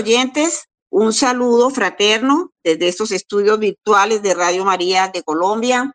[0.00, 5.94] Oyentes, un saludo fraterno desde estos estudios virtuales de Radio María de Colombia,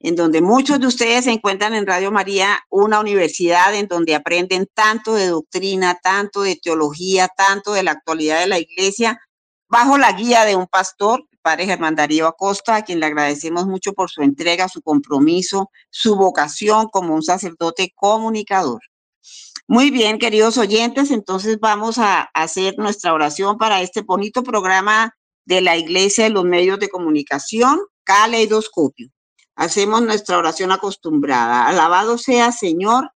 [0.00, 4.68] en donde muchos de ustedes se encuentran en Radio María, una universidad en donde aprenden
[4.74, 9.18] tanto de doctrina, tanto de teología, tanto de la actualidad de la iglesia,
[9.66, 13.66] bajo la guía de un pastor, el padre Germán Darío Acosta, a quien le agradecemos
[13.66, 18.82] mucho por su entrega, su compromiso, su vocación como un sacerdote comunicador.
[19.70, 25.60] Muy bien, queridos oyentes, entonces vamos a hacer nuestra oración para este bonito programa de
[25.60, 29.10] la Iglesia de los Medios de Comunicación, Caleidoscopio.
[29.56, 31.66] Hacemos nuestra oración acostumbrada.
[31.66, 33.10] Alabado sea, Señor,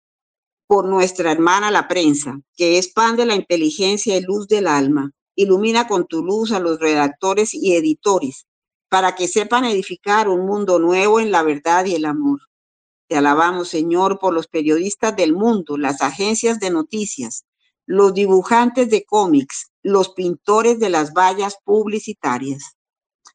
[0.67, 6.05] por nuestra hermana la prensa, que expande la inteligencia y luz del alma Ilumina con
[6.05, 8.45] tu luz a los redactores y editores
[8.89, 12.41] para que sepan edificar un mundo nuevo en la verdad y el amor.
[13.11, 17.43] Te alabamos, Señor, por los periodistas del mundo, las agencias de noticias,
[17.85, 22.77] los dibujantes de cómics, los pintores de las vallas publicitarias.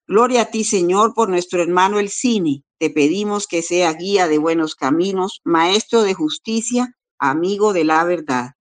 [0.06, 2.62] Gloria a ti, Señor, por nuestro hermano el cine.
[2.78, 8.52] Te pedimos que sea guía de buenos caminos, maestro de justicia, amigo de la verdad.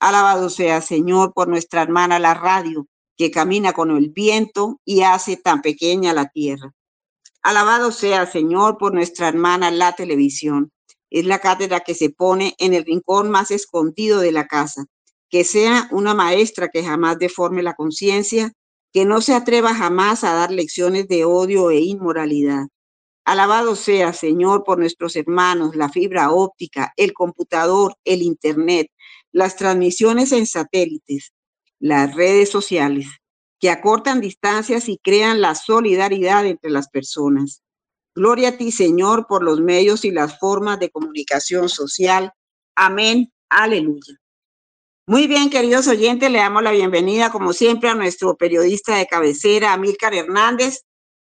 [0.00, 5.36] Alabado sea, Señor, por nuestra hermana la radio, que camina con el viento y hace
[5.36, 6.74] tan pequeña la tierra.
[7.48, 10.70] Alabado sea, Señor, por nuestra hermana la televisión.
[11.08, 14.84] Es la cátedra que se pone en el rincón más escondido de la casa.
[15.30, 18.52] Que sea una maestra que jamás deforme la conciencia,
[18.92, 22.66] que no se atreva jamás a dar lecciones de odio e inmoralidad.
[23.24, 28.88] Alabado sea, Señor, por nuestros hermanos, la fibra óptica, el computador, el Internet,
[29.32, 31.32] las transmisiones en satélites,
[31.78, 33.06] las redes sociales,
[33.60, 37.62] que acortan distancias y crean la solidaridad entre las personas.
[38.14, 42.32] Gloria a ti, Señor, por los medios y las formas de comunicación social.
[42.74, 43.32] Amén.
[43.48, 44.14] Aleluya.
[45.06, 49.72] Muy bien, queridos oyentes, le damos la bienvenida, como siempre, a nuestro periodista de cabecera,
[49.72, 50.82] Amílcar Hernández,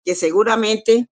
[0.05, 1.09] que seguramente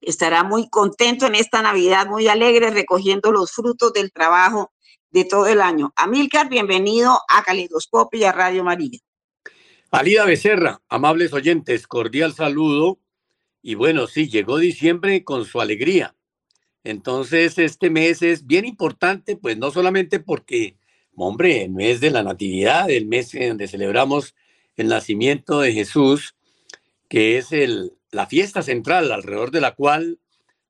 [0.00, 4.70] estará muy contento en esta Navidad, muy alegre, recogiendo los frutos del trabajo
[5.10, 5.92] de todo el año.
[5.96, 9.00] Amílcar, bienvenido a Calidoscopio y a Radio María.
[9.92, 13.00] Alida Becerra, amables oyentes, cordial saludo.
[13.60, 16.14] Y bueno, sí, llegó diciembre con su alegría.
[16.84, 20.76] Entonces, este mes es bien importante, pues no solamente porque,
[21.16, 24.36] hombre, el mes de la Natividad, el mes en donde celebramos
[24.76, 26.36] el nacimiento de Jesús,
[27.08, 30.20] que es el, la fiesta central alrededor de la cual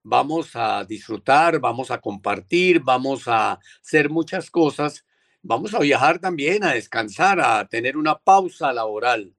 [0.03, 5.05] vamos a disfrutar, vamos a compartir, vamos a hacer muchas cosas,
[5.43, 9.34] vamos a viajar también, a descansar, a tener una pausa laboral.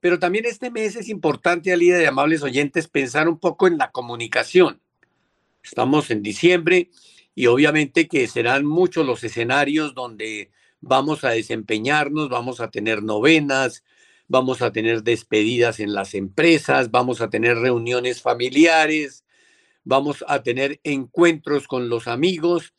[0.00, 3.90] Pero también este mes es importante, Alida de amables oyentes, pensar un poco en la
[3.90, 4.80] comunicación.
[5.62, 6.90] Estamos en diciembre
[7.34, 10.50] y obviamente que serán muchos los escenarios donde
[10.80, 13.84] vamos a desempeñarnos, vamos a tener novenas,
[14.28, 19.24] vamos a tener despedidas en las empresas, vamos a tener reuniones familiares,
[19.84, 22.74] vamos a tener encuentros con los amigos.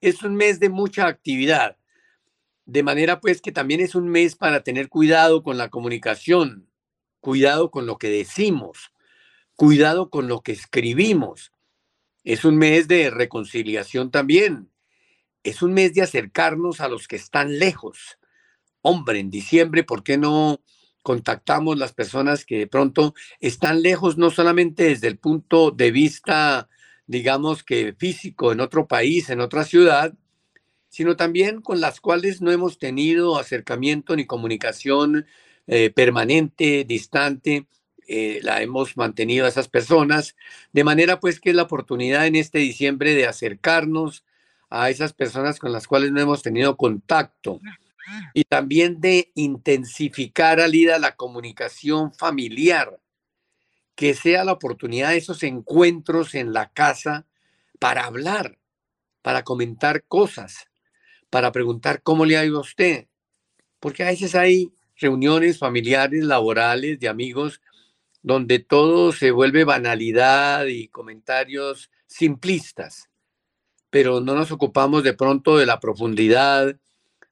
[0.00, 1.76] Es un mes de mucha actividad,
[2.68, 6.68] de manera pues que también es un mes para tener cuidado con la comunicación,
[7.18, 8.92] cuidado con lo que decimos,
[9.56, 11.50] cuidado con lo que escribimos.
[12.24, 14.70] Es un mes de reconciliación también.
[15.42, 18.18] Es un mes de acercarnos a los que están lejos.
[18.82, 20.60] Hombre, en diciembre, ¿por qué no
[21.02, 26.68] contactamos las personas que de pronto están lejos, no solamente desde el punto de vista,
[27.06, 30.12] digamos que físico en otro país, en otra ciudad,
[30.88, 35.26] sino también con las cuales no hemos tenido acercamiento ni comunicación
[35.66, 37.66] eh, permanente, distante,
[38.06, 40.34] eh, la hemos mantenido a esas personas,
[40.72, 44.24] de manera pues que es la oportunidad en este diciembre de acercarnos
[44.70, 47.60] a esas personas con las cuales no hemos tenido contacto
[48.32, 52.98] y también de intensificar, Alida, la comunicación familiar,
[53.94, 57.26] que sea la oportunidad de esos encuentros en la casa
[57.78, 58.58] para hablar,
[59.20, 60.67] para comentar cosas,
[61.30, 63.06] para preguntar cómo le ha ido a usted.
[63.80, 67.60] Porque a veces hay reuniones familiares, laborales, de amigos,
[68.22, 73.08] donde todo se vuelve banalidad y comentarios simplistas,
[73.90, 76.76] pero no nos ocupamos de pronto de la profundidad,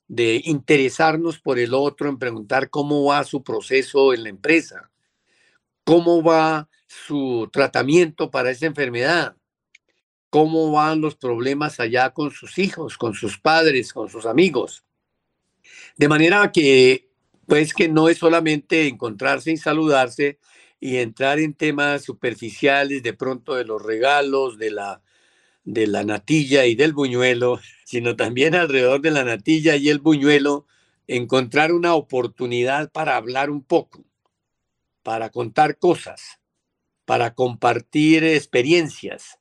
[0.09, 4.91] de interesarnos por el otro, en preguntar cómo va su proceso en la empresa,
[5.85, 9.37] cómo va su tratamiento para esa enfermedad,
[10.37, 14.85] cómo van los problemas allá con sus hijos, con sus padres, con sus amigos.
[15.97, 17.09] De manera que,
[17.47, 20.39] pues que no es solamente encontrarse y saludarse
[20.79, 25.01] y entrar en temas superficiales de pronto de los regalos, de la
[25.65, 30.67] de la natilla y del buñuelo, sino también alrededor de la natilla y el buñuelo,
[31.07, 34.05] encontrar una oportunidad para hablar un poco,
[35.03, 36.41] para contar cosas,
[37.07, 39.39] para compartir experiencias,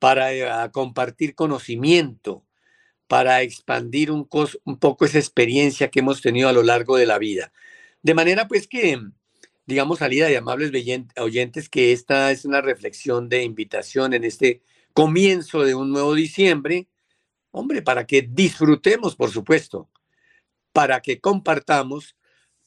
[0.00, 2.44] para eh, compartir conocimiento,
[3.06, 4.28] para expandir un,
[4.64, 7.52] un, poco esa experiencia que hemos tenido a lo largo de la vida.
[8.02, 8.98] De manera pues que,
[9.66, 10.72] digamos, salida de amables
[11.16, 14.62] oyentes, que esta es una reflexión de invitación en este
[14.94, 16.88] comienzo de un nuevo diciembre,
[17.50, 19.90] hombre, para que disfrutemos, por supuesto,
[20.72, 22.16] para que compartamos,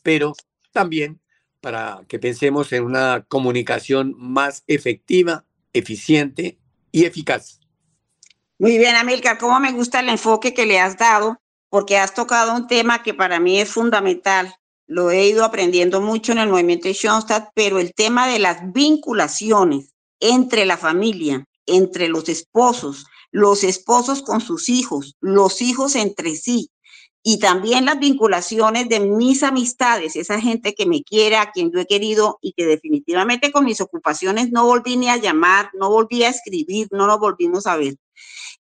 [0.03, 0.33] pero
[0.71, 1.19] también
[1.61, 6.59] para que pensemos en una comunicación más efectiva, eficiente
[6.93, 7.59] y eficaz.
[8.57, 12.55] Muy bien, Amilcar, cómo me gusta el enfoque que le has dado, porque has tocado
[12.55, 14.55] un tema que para mí es fundamental.
[14.85, 18.71] Lo he ido aprendiendo mucho en el movimiento de Schoenstatt, pero el tema de las
[18.71, 26.35] vinculaciones entre la familia, entre los esposos, los esposos con sus hijos, los hijos entre
[26.35, 26.69] sí,
[27.25, 31.79] y también las vinculaciones de mis amistades, esa gente que me quiere, a quien yo
[31.79, 36.23] he querido y que definitivamente con mis ocupaciones no volví ni a llamar, no volví
[36.23, 37.95] a escribir, no nos volvimos a ver.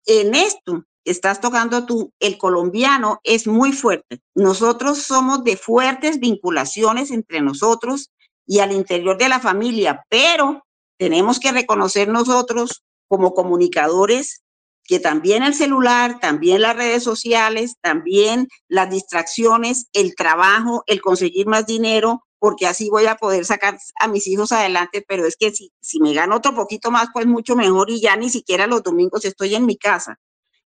[0.06, 4.20] En esto estás tocando tú, el colombiano es muy fuerte.
[4.34, 8.10] Nosotros somos de fuertes vinculaciones entre nosotros
[8.44, 10.64] y al interior de la familia, pero
[10.98, 14.42] tenemos que reconocer nosotros como comunicadores
[14.88, 21.46] que también el celular, también las redes sociales, también las distracciones, el trabajo, el conseguir
[21.46, 25.52] más dinero, porque así voy a poder sacar a mis hijos adelante, pero es que
[25.52, 28.82] si, si me gano otro poquito más, pues mucho mejor y ya ni siquiera los
[28.82, 30.18] domingos estoy en mi casa.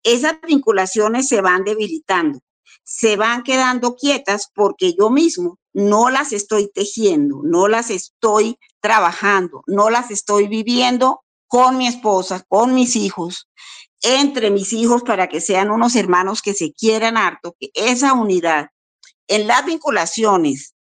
[0.02, 2.40] Esas vinculaciones se van debilitando,
[2.84, 9.62] se van quedando quietas porque yo mismo no las estoy tejiendo, no las estoy trabajando,
[9.66, 13.48] no las estoy viviendo con mi esposa, con mis hijos,
[14.02, 18.68] entre mis hijos para que sean unos hermanos que se quieran harto, que esa unidad
[19.28, 20.74] en las vinculaciones,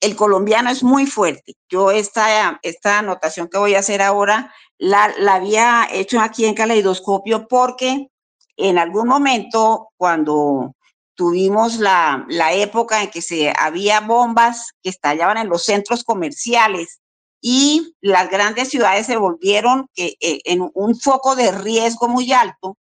[0.00, 1.56] el colombiano es muy fuerte.
[1.68, 6.54] Yo esta, esta anotación que voy a hacer ahora la, la había hecho aquí en
[6.54, 8.08] Caleidoscopio porque
[8.56, 10.74] en algún momento cuando
[11.14, 16.99] tuvimos la, la época en que se había bombas que estallaban en los centros comerciales
[17.40, 22.76] y las grandes ciudades se volvieron eh, en un foco de riesgo muy alto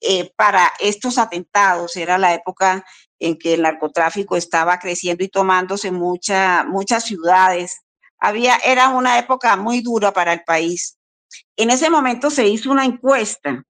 [0.00, 1.96] eh, para estos atentados.
[1.96, 2.84] Era la época
[3.18, 7.80] en que el narcotráfico estaba creciendo y tomándose mucha, muchas ciudades.
[8.18, 10.98] Había, era una época muy dura para el país.
[11.56, 13.64] En ese momento se hizo una encuesta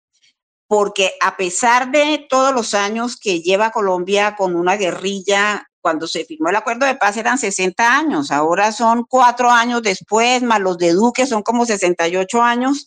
[0.68, 6.24] porque a pesar de todos los años que lleva Colombia con una guerrilla cuando se
[6.24, 10.78] firmó el acuerdo de paz eran 60 años, ahora son cuatro años después, más los
[10.78, 12.86] de Duque son como 68 años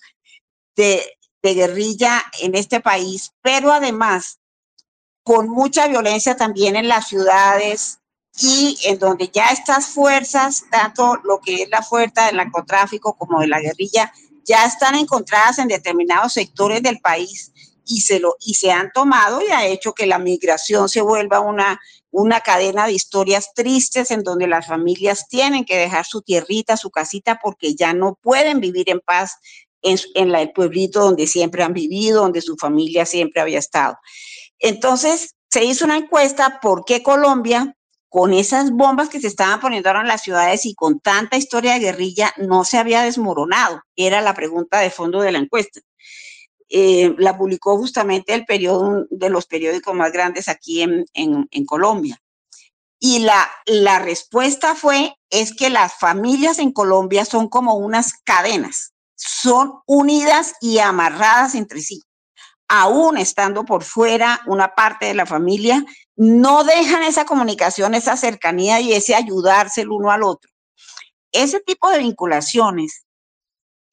[0.76, 1.02] de,
[1.42, 4.40] de guerrilla en este país, pero además
[5.24, 8.00] con mucha violencia también en las ciudades
[8.40, 13.42] y en donde ya estas fuerzas, tanto lo que es la fuerza del narcotráfico como
[13.42, 14.12] de la guerrilla,
[14.46, 17.52] ya están encontradas en determinados sectores del país
[17.86, 21.40] y se, lo, y se han tomado y ha hecho que la migración se vuelva
[21.40, 21.80] una
[22.12, 26.92] una cadena de historias tristes en donde las familias tienen que dejar su tierrita, su
[26.92, 29.38] casita, porque ya no pueden vivir en paz
[29.82, 33.98] en, el pueblito donde siempre han vivido, donde su familia siempre había estado.
[34.60, 37.76] Entonces, se hizo una encuesta por qué Colombia,
[38.10, 41.74] con esas bombas que se estaban poniendo ahora en las ciudades y con tanta historia
[41.74, 43.82] de guerrilla, no se había desmoronado.
[43.96, 45.80] Era la pregunta de fondo de la encuesta.
[46.74, 52.18] Eh, la publicó justamente el periodo de los periódicos más grandes aquí en, Colombia.
[52.98, 58.94] Y la, la respuesta fue, es que las familias en Colombia son como unas cadenas,
[59.16, 62.04] son unidas y amarradas entre sí.
[62.70, 65.84] Aún estando por fuera una parte de la familia,
[66.16, 70.50] no dejan esa comunicación, esa cercanía y ese ayudarse el uno al otro.
[71.34, 73.04] Ese tipo de vinculaciones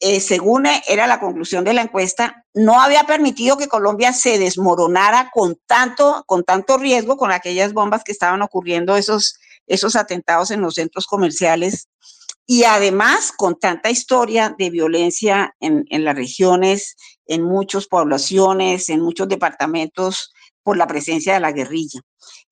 [0.00, 5.30] eh, según era la conclusión de la encuesta, no había permitido que Colombia se desmoronara
[5.32, 10.60] con tanto, con tanto riesgo, con aquellas bombas que estaban ocurriendo, esos, esos atentados en
[10.60, 11.88] los centros comerciales,
[12.46, 19.00] y además con tanta historia de violencia en, en las regiones, en muchas poblaciones, en
[19.00, 22.00] muchos departamentos, por la presencia de la guerrilla.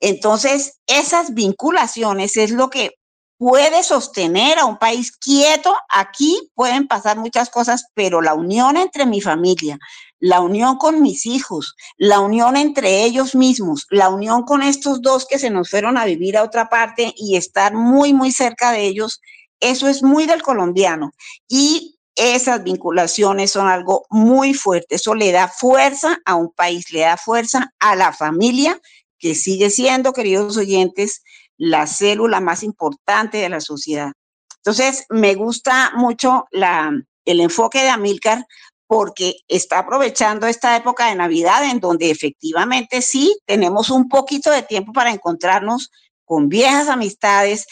[0.01, 2.93] Entonces, esas vinculaciones es lo que
[3.39, 5.75] puede sostener a un país quieto.
[5.89, 9.79] Aquí pueden pasar muchas cosas, pero la unión entre mi familia,
[10.19, 15.27] la unión con mis hijos, la unión entre ellos mismos, la unión con estos dos
[15.27, 18.87] que se nos fueron a vivir a otra parte y estar muy, muy cerca de
[18.87, 19.21] ellos,
[19.61, 21.13] eso es muy del colombiano.
[21.49, 24.95] Y esas vinculaciones son algo muy fuerte.
[24.95, 28.81] Eso le da fuerza a un país, le da fuerza a la familia
[29.19, 31.23] que sigue siendo, queridos oyentes,
[31.59, 34.13] la célula más importante de la sociedad.
[34.57, 36.93] Entonces, me gusta mucho la,
[37.25, 38.45] el enfoque de Amilcar
[38.87, 44.63] porque está aprovechando esta época de Navidad en donde efectivamente sí tenemos un poquito de
[44.63, 45.91] tiempo para encontrarnos
[46.25, 47.67] con viejas amistades,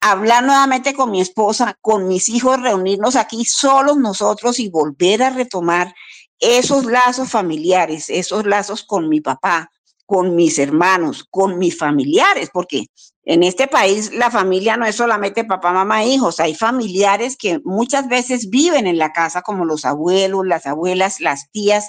[0.00, 5.30] hablar nuevamente con mi esposa, con mis hijos, reunirnos aquí solos nosotros y volver a
[5.30, 5.94] retomar
[6.38, 9.70] esos lazos familiares, esos lazos con mi papá,
[10.12, 12.84] con mis hermanos, con mis familiares, porque
[13.24, 18.10] en este país la familia no es solamente papá, mamá, hijos, hay familiares que muchas
[18.10, 21.88] veces viven en la casa como los abuelos, las abuelas, las tías,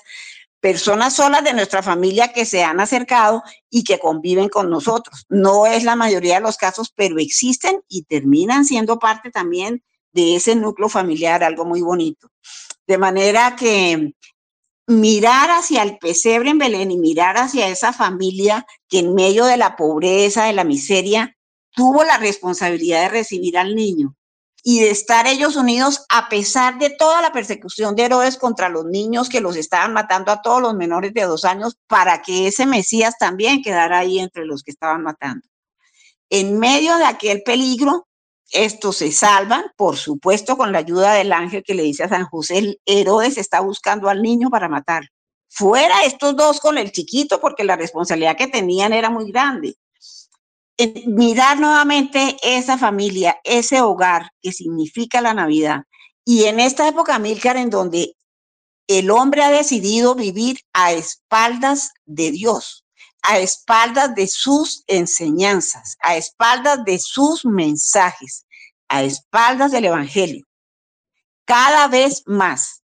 [0.62, 5.26] personas solas de nuestra familia que se han acercado y que conviven con nosotros.
[5.28, 10.38] No es la mayoría de los casos, pero existen y terminan siendo parte también de
[10.38, 12.30] ese núcleo familiar, algo muy bonito.
[12.88, 14.14] De manera que
[14.88, 19.58] mirar hacia el pesebre en Belén y mirar hacia esa familia que en medio de
[19.58, 21.36] la pobreza, de la miseria,
[21.72, 24.16] tuvo la responsabilidad de recibir al niño
[24.64, 28.86] y de estar ellos unidos a pesar de toda la persecución de Herodes contra los
[28.86, 32.66] niños que los estaban matando a todos los menores de dos años para que ese
[32.66, 35.46] Mesías también quedara ahí entre los que estaban matando.
[36.30, 38.08] En medio de aquel peligro,
[38.54, 42.26] estos se salvan, por supuesto, con la ayuda del ángel que le dice a San
[42.26, 45.10] José, Herodes está buscando al niño para matar.
[45.50, 49.76] Fuera estos dos con el chiquito, porque la responsabilidad que tenían era muy grande.
[51.08, 55.84] mirar nuevamente esa familia, ese hogar que significa la Navidad.
[56.26, 58.16] Y en esta época, Milcar, en donde
[58.88, 62.86] el hombre ha decidido vivir a espaldas de Dios,
[63.22, 68.43] a espaldas de sus enseñanzas, a espaldas de sus mensajes,
[68.94, 70.46] a espaldas del Evangelio.
[71.46, 72.84] Cada vez más.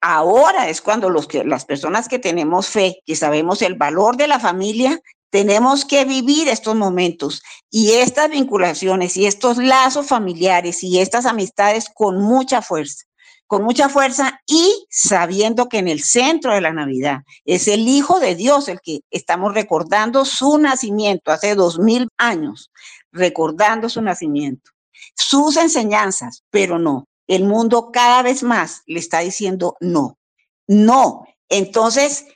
[0.00, 4.28] Ahora es cuando los que, las personas que tenemos fe, que sabemos el valor de
[4.28, 4.98] la familia,
[5.30, 11.90] tenemos que vivir estos momentos y estas vinculaciones y estos lazos familiares y estas amistades
[11.92, 13.04] con mucha fuerza
[13.46, 18.18] con mucha fuerza y sabiendo que en el centro de la Navidad es el Hijo
[18.18, 22.72] de Dios el que estamos recordando su nacimiento hace dos mil años,
[23.12, 24.72] recordando su nacimiento,
[25.14, 30.18] sus enseñanzas, pero no, el mundo cada vez más le está diciendo no,
[30.66, 31.26] no.
[31.48, 32.26] Entonces,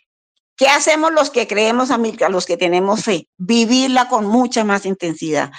[0.60, 1.96] ¿Qué hacemos los que creemos, a
[2.28, 3.26] los que tenemos fe?
[3.38, 5.50] Vivirla con mucha más intensidad.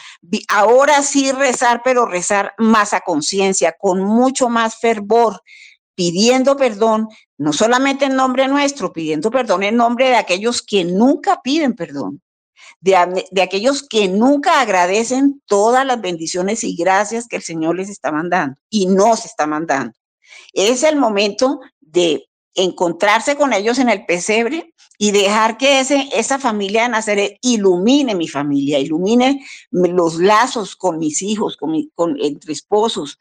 [0.48, 5.42] Ahora sí rezar, pero rezar más a conciencia, con mucho más fervor,
[5.96, 7.08] pidiendo perdón,
[7.40, 12.22] no solamente en nombre nuestro, pidiendo perdón en nombre de aquellos que nunca piden perdón,
[12.82, 18.12] de, aquellos que nunca agradecen todas las bendiciones y gracias que el Señor les está
[18.12, 19.94] mandando y nos está mandando.
[20.54, 26.40] Es el momento de encontrarse con ellos en el pesebre y dejar que ese, esa
[26.40, 32.52] familia de Nazaret ilumine mi familia, ilumine los lazos con mis hijos, con, con entre
[32.54, 33.18] esposos,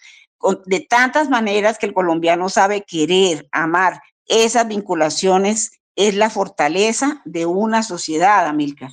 [0.64, 4.00] de tantas maneras que el colombiano sabe querer, amar.
[4.26, 8.90] Esas vinculaciones es la fortaleza de una sociedad, Amilcar.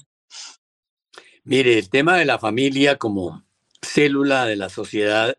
[1.50, 3.46] Mire, el tema de la familia como
[3.82, 5.38] célula de la sociedad,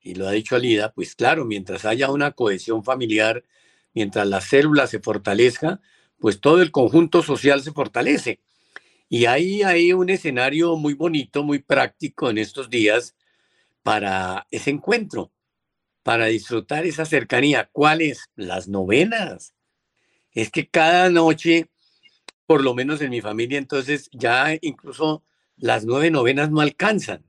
[0.00, 3.42] y lo ha dicho Alida, pues claro, mientras haya una cohesión familiar,
[3.92, 5.80] mientras la célula se fortalezca,
[6.20, 8.38] pues todo el conjunto social se fortalece.
[9.08, 13.16] Y ahí hay un escenario muy bonito, muy práctico en estos días
[13.82, 15.32] para ese encuentro,
[16.04, 17.68] para disfrutar esa cercanía.
[17.72, 18.30] ¿Cuáles?
[18.36, 19.56] Las novenas.
[20.30, 21.72] Es que cada noche,
[22.46, 25.24] por lo menos en mi familia, entonces ya incluso
[25.60, 27.24] las nueve novenas no alcanzan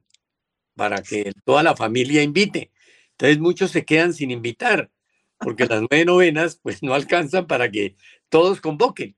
[0.76, 2.72] para que toda la familia invite.
[3.12, 4.90] Entonces muchos se quedan sin invitar
[5.38, 7.96] porque las nueve novenas pues no alcanzan para que
[8.30, 9.16] todos convoquen.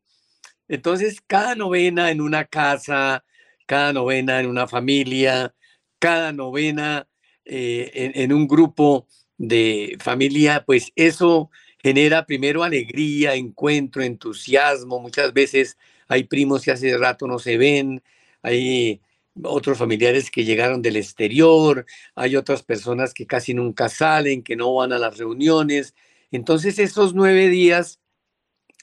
[0.67, 3.23] Entonces, cada novena en una casa,
[3.65, 5.53] cada novena en una familia,
[5.99, 7.07] cada novena
[7.45, 14.99] eh, en, en un grupo de familia, pues eso genera primero alegría, encuentro, entusiasmo.
[14.99, 15.77] Muchas veces
[16.07, 18.01] hay primos que hace rato no se ven,
[18.43, 19.01] hay
[19.41, 24.75] otros familiares que llegaron del exterior, hay otras personas que casi nunca salen, que no
[24.75, 25.95] van a las reuniones.
[26.29, 27.99] Entonces, esos nueve días,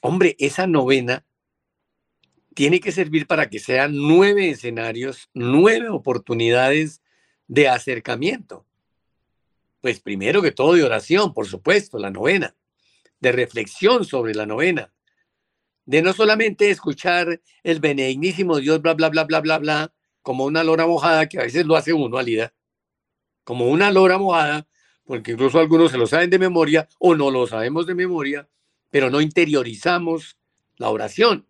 [0.01, 1.25] hombre, esa novena
[2.53, 7.01] tiene que servir para que sean nueve escenarios, nueve oportunidades
[7.47, 8.65] de acercamiento.
[9.79, 12.55] Pues primero que todo de oración, por supuesto, la novena,
[13.19, 14.91] de reflexión sobre la novena,
[15.91, 20.63] de no solamente escuchar el benignísimo Dios, bla, bla, bla, bla, bla, bla, como una
[20.63, 22.53] lora mojada, que a veces lo hace uno, Alida,
[23.43, 24.65] como una lora mojada,
[25.03, 28.47] porque incluso algunos se lo saben de memoria o no lo sabemos de memoria,
[28.89, 30.37] pero no interiorizamos
[30.77, 31.45] la oración.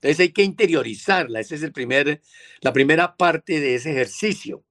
[0.00, 2.20] Entonces hay que interiorizarla, esa es el primer,
[2.62, 4.64] la primera parte de ese ejercicio.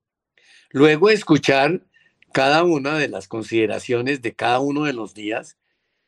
[0.72, 1.86] Luego escuchar
[2.34, 5.58] cada una de las consideraciones de cada uno de los días,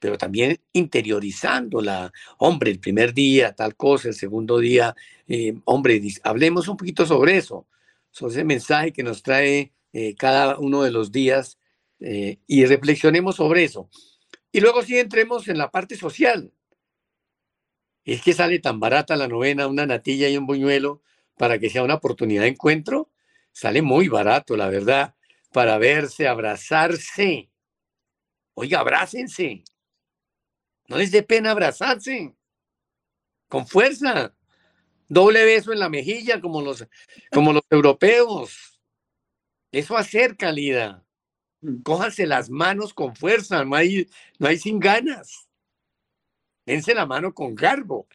[0.01, 2.11] pero también interiorizándola.
[2.39, 4.95] Hombre, el primer día, tal cosa, el segundo día,
[5.27, 7.67] eh, hombre, hablemos un poquito sobre eso,
[8.09, 11.59] sobre ese mensaje que nos trae eh, cada uno de los días
[11.99, 13.89] eh, y reflexionemos sobre eso.
[14.51, 16.51] Y luego sí entremos en la parte social.
[18.03, 21.03] Es que sale tan barata la novena, una natilla y un buñuelo
[21.37, 23.11] para que sea una oportunidad de encuentro.
[23.51, 25.13] Sale muy barato, la verdad,
[25.53, 27.51] para verse, abrazarse.
[28.55, 29.63] Oiga, abrácense.
[30.91, 32.35] No les dé pena abrazarse.
[33.47, 34.35] Con fuerza.
[35.07, 36.85] Doble beso en la mejilla como los,
[37.31, 38.77] como los europeos.
[39.71, 41.05] Eso acerca, Lida.
[41.61, 41.81] Mm.
[41.83, 44.05] Cójanse las manos con fuerza, no hay,
[44.37, 45.47] no hay sin ganas.
[46.65, 48.09] Dense la mano con garbo.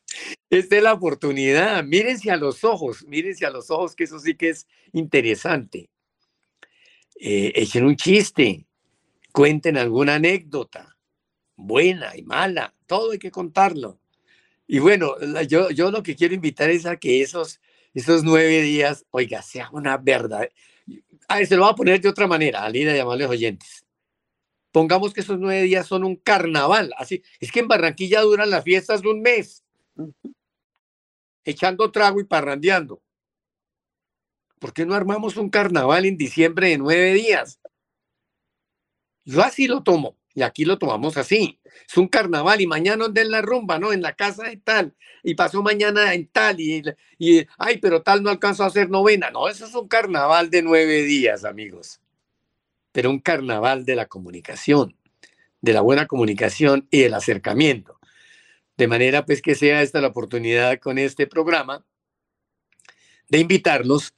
[0.50, 1.82] Esta es la oportunidad.
[1.82, 5.88] Mírense a los ojos, mírense a los ojos, que eso sí que es interesante.
[7.18, 8.66] Eh, echen un chiste,
[9.32, 10.95] cuenten alguna anécdota,
[11.56, 13.98] buena y mala, todo hay que contarlo.
[14.66, 15.14] Y bueno,
[15.48, 17.60] yo, yo lo que quiero invitar es a que esos,
[17.94, 20.48] esos nueve días, oiga, sea una verdad.
[21.28, 23.84] A ver, se lo voy a poner de otra manera, a Lina y amables oyentes.
[24.72, 26.92] Pongamos que esos nueve días son un carnaval.
[26.98, 29.64] Así, es que en Barranquilla duran las fiestas de un mes.
[31.44, 33.02] Echando trago y parrandeando.
[34.58, 37.60] ¿Por qué no armamos un carnaval en diciembre de nueve días?
[39.24, 40.16] Yo así lo tomo.
[40.36, 41.58] Y aquí lo tomamos así.
[41.88, 43.94] Es un carnaval y mañana donde en la rumba, ¿no?
[43.94, 44.94] En la casa de tal.
[45.22, 46.60] Y pasó mañana en tal.
[46.60, 46.82] Y,
[47.18, 49.30] y, ay, pero tal no alcanzó a hacer novena.
[49.30, 52.02] No, eso es un carnaval de nueve días, amigos.
[52.92, 54.94] Pero un carnaval de la comunicación,
[55.62, 57.98] de la buena comunicación y el acercamiento.
[58.76, 61.82] De manera pues que sea esta la oportunidad con este programa
[63.30, 64.14] de invitarlos,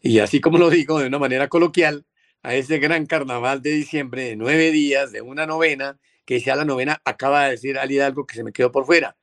[0.00, 2.06] y así como lo digo de una manera coloquial,
[2.42, 6.64] a ese gran carnaval de diciembre de nueve días, de una novena, que sea la
[6.64, 9.16] novena, acaba de decir Ali algo que se me quedó por fuera.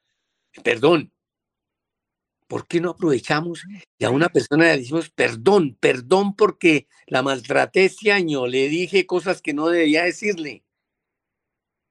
[0.63, 1.11] Perdón.
[2.47, 3.63] ¿Por qué no aprovechamos
[3.97, 9.05] y a una persona le decimos perdón, perdón porque la maltraté ese año, le dije
[9.05, 10.63] cosas que no debía decirle?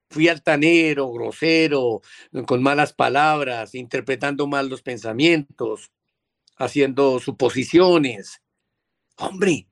[0.09, 2.01] Fui altanero, grosero,
[2.47, 5.91] con malas palabras, interpretando mal los pensamientos,
[6.55, 8.41] haciendo suposiciones.
[9.17, 9.67] Hombre,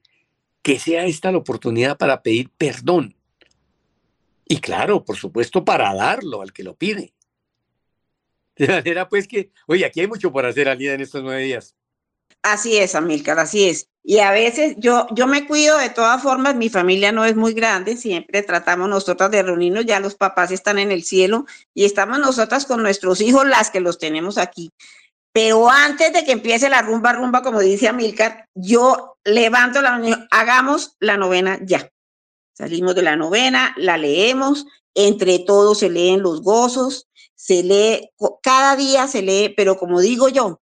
[0.65, 3.15] que sea esta la oportunidad para pedir perdón.
[4.47, 7.13] Y claro, por supuesto, para darlo al que lo pide.
[8.55, 11.75] De manera pues que, oye, aquí hay mucho por hacer, Alida, en estos nueve días.
[12.41, 13.89] Así es, Amilcar, así es.
[14.03, 17.53] Y a veces yo, yo me cuido de todas formas, mi familia no es muy
[17.53, 22.17] grande, siempre tratamos nosotras de reunirnos, ya los papás están en el cielo y estamos
[22.17, 24.71] nosotras con nuestros hijos, las que los tenemos aquí.
[25.31, 30.95] Pero antes de que empiece la rumba, rumba, como dice Amilcar, yo levanto la hagamos
[30.99, 31.91] la novena ya.
[32.53, 38.09] Salimos de la novena, la leemos, entre todos se leen los gozos, se lee,
[38.41, 40.61] cada día se lee, pero como digo yo,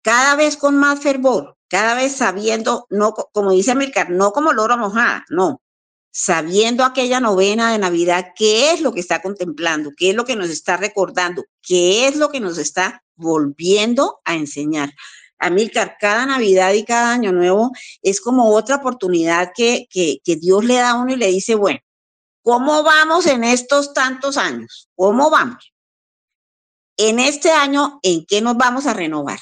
[0.00, 4.78] cada vez con más fervor, cada vez sabiendo, no como dice Amilcar, no como loro
[4.78, 5.60] mojada, no,
[6.10, 10.36] sabiendo aquella novena de Navidad, qué es lo que está contemplando, qué es lo que
[10.36, 14.94] nos está recordando, qué es lo que nos está volviendo a enseñar.
[15.38, 17.72] Amilcar, cada Navidad y cada Año Nuevo
[18.02, 21.80] es como otra oportunidad que, que, Dios le da a uno y le dice, bueno,
[22.42, 24.88] ¿cómo vamos en estos tantos años?
[24.94, 25.72] ¿Cómo vamos?
[26.96, 29.40] En este año, ¿en qué nos vamos a renovar?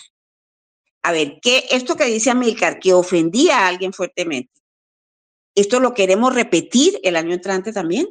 [1.03, 4.53] A ver, ¿qué, esto que dice Amilcar, que ofendía a alguien fuertemente,
[5.55, 8.09] ¿esto lo queremos repetir el año entrante también?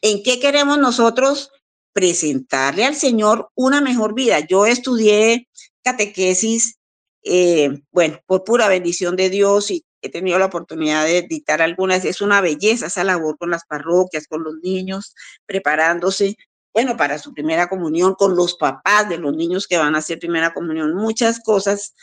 [0.00, 1.50] ¿En qué queremos nosotros
[1.98, 4.38] presentarle al Señor una mejor vida.
[4.38, 5.48] Yo estudié
[5.90, 6.78] catequesis,
[7.24, 12.04] eh, bueno, por pura bendición de Dios y he tenido la oportunidad de dictar algunas.
[12.04, 15.14] Es una belleza esa labor con las parroquias, con los niños,
[15.46, 16.36] preparándose,
[16.72, 20.18] bueno, para su primera comunión, con los papás de los niños que van a hacer
[20.18, 21.94] primera comunión, muchas cosas.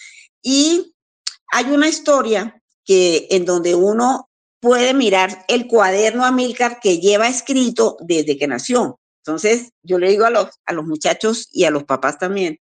[0.42, 0.94] Y
[1.52, 7.98] hay una historia que en donde uno puede mirar el cuaderno Amílcar que lleva escrito
[8.02, 9.00] desde que nació.
[9.24, 12.60] Entonces, yo le digo a los, a los muchachos y a los papás también,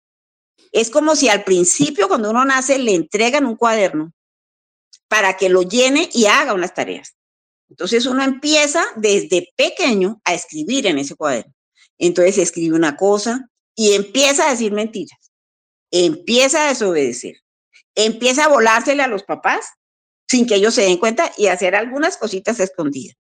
[0.72, 4.12] es como si al principio, cuando uno nace, le entregan un cuaderno
[5.08, 7.16] para que lo llene y haga unas tareas.
[7.68, 11.52] Entonces, uno empieza desde pequeño a escribir en ese cuaderno.
[11.98, 15.32] Entonces, escribe una cosa y empieza a decir mentiras,
[15.90, 17.36] empieza a desobedecer,
[17.94, 19.66] empieza a volársele a los papás
[20.28, 23.16] sin que ellos se den cuenta y hacer algunas cositas escondidas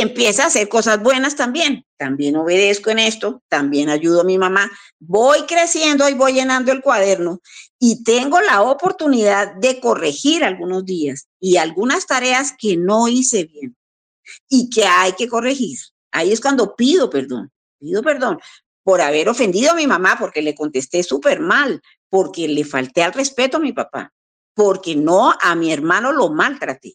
[0.00, 1.84] empieza a hacer cosas buenas también.
[1.96, 4.70] También obedezco en esto, también ayudo a mi mamá.
[4.98, 7.40] Voy creciendo y voy llenando el cuaderno
[7.78, 13.76] y tengo la oportunidad de corregir algunos días y algunas tareas que no hice bien
[14.48, 15.78] y que hay que corregir.
[16.12, 18.38] Ahí es cuando pido perdón, pido perdón
[18.86, 23.12] por haber ofendido a mi mamá, porque le contesté súper mal, porque le falté al
[23.12, 24.12] respeto a mi papá,
[24.54, 26.94] porque no a mi hermano lo maltraté.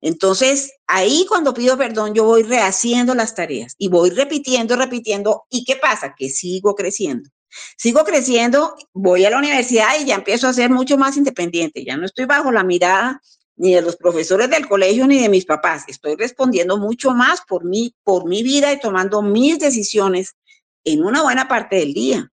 [0.00, 5.44] Entonces, ahí cuando pido perdón, yo voy rehaciendo las tareas y voy repitiendo, repitiendo.
[5.50, 6.14] ¿Y qué pasa?
[6.16, 7.28] Que sigo creciendo.
[7.76, 11.84] Sigo creciendo, voy a la universidad y ya empiezo a ser mucho más independiente.
[11.84, 13.20] Ya no estoy bajo la mirada
[13.56, 15.84] ni de los profesores del colegio ni de mis papás.
[15.88, 20.36] Estoy respondiendo mucho más por mí, por mi vida y tomando mis decisiones
[20.84, 22.30] en una buena parte del día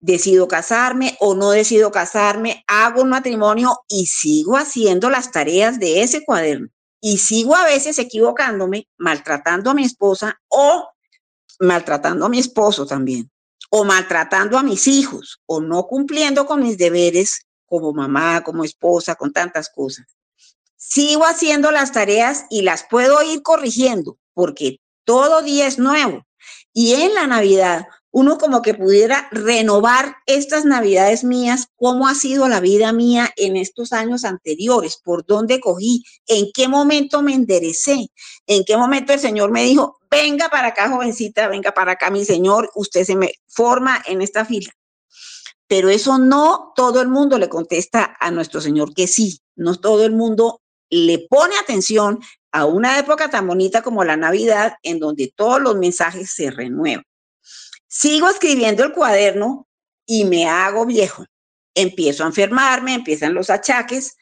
[0.00, 6.02] decido casarme o no decido casarme, hago un matrimonio y sigo haciendo las tareas de
[6.02, 6.68] ese cuaderno.
[7.00, 10.88] Y sigo a veces equivocándome, maltratando a mi esposa o
[11.60, 13.30] maltratando a mi esposo también,
[13.70, 19.14] o maltratando a mis hijos, o no cumpliendo con mis deberes como mamá, como esposa,
[19.14, 20.06] con tantas cosas.
[20.76, 26.24] Sigo haciendo las tareas y las puedo ir corrigiendo porque todo día es nuevo.
[26.72, 32.48] Y en la Navidad uno como que pudiera renovar estas navidades mías, cómo ha sido
[32.48, 38.08] la vida mía en estos años anteriores, por dónde cogí, en qué momento me enderecé,
[38.46, 42.24] en qué momento el Señor me dijo, venga para acá, jovencita, venga para acá, mi
[42.24, 44.72] Señor, usted se me forma en esta fila.
[45.66, 50.06] Pero eso no todo el mundo le contesta a nuestro Señor que sí, no todo
[50.06, 52.20] el mundo le pone atención
[52.52, 57.04] a una época tan bonita como la Navidad, en donde todos los mensajes se renuevan.
[57.88, 59.66] Sigo escribiendo el cuaderno
[60.06, 61.24] y me hago viejo.
[61.74, 64.16] Empiezo a enfermarme, empiezan los achaques.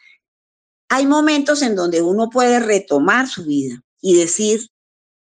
[0.88, 4.68] Hay momentos en donde uno puede retomar su vida y decir,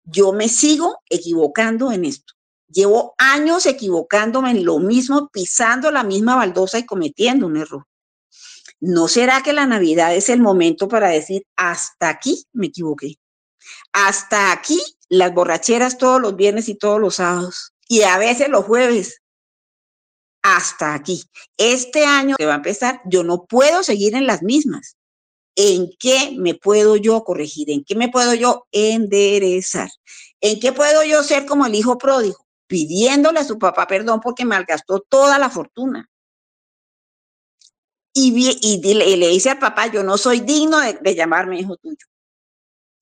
[0.04, 2.32] yo me sigo equivocando en esto.
[2.68, 7.84] Llevo años equivocándome en lo mismo, pisando la misma baldosa y cometiendo un error.
[8.80, 13.16] ¿No será que la Navidad es el momento para decir, hasta aquí me equivoqué?
[13.92, 18.64] Hasta aquí las borracheras todos los viernes y todos los sábados y a veces los
[18.64, 19.20] jueves.
[20.42, 21.24] Hasta aquí.
[21.56, 24.96] Este año que va a empezar, yo no puedo seguir en las mismas.
[25.56, 27.68] ¿En qué me puedo yo corregir?
[27.68, 29.90] ¿En qué me puedo yo enderezar?
[30.40, 32.46] ¿En qué puedo yo ser como el hijo pródigo?
[32.68, 36.08] Pidiéndole a su papá perdón porque malgastó toda la fortuna.
[38.14, 42.06] Y, y, le, dice al papá, yo no soy digno de, de llamarme hijo tuyo.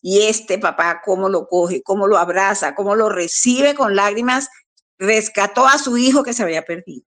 [0.00, 4.48] Y este papá, cómo lo coge, cómo lo abraza, cómo lo recibe con lágrimas
[4.98, 7.04] rescató a su hijo que se había perdido.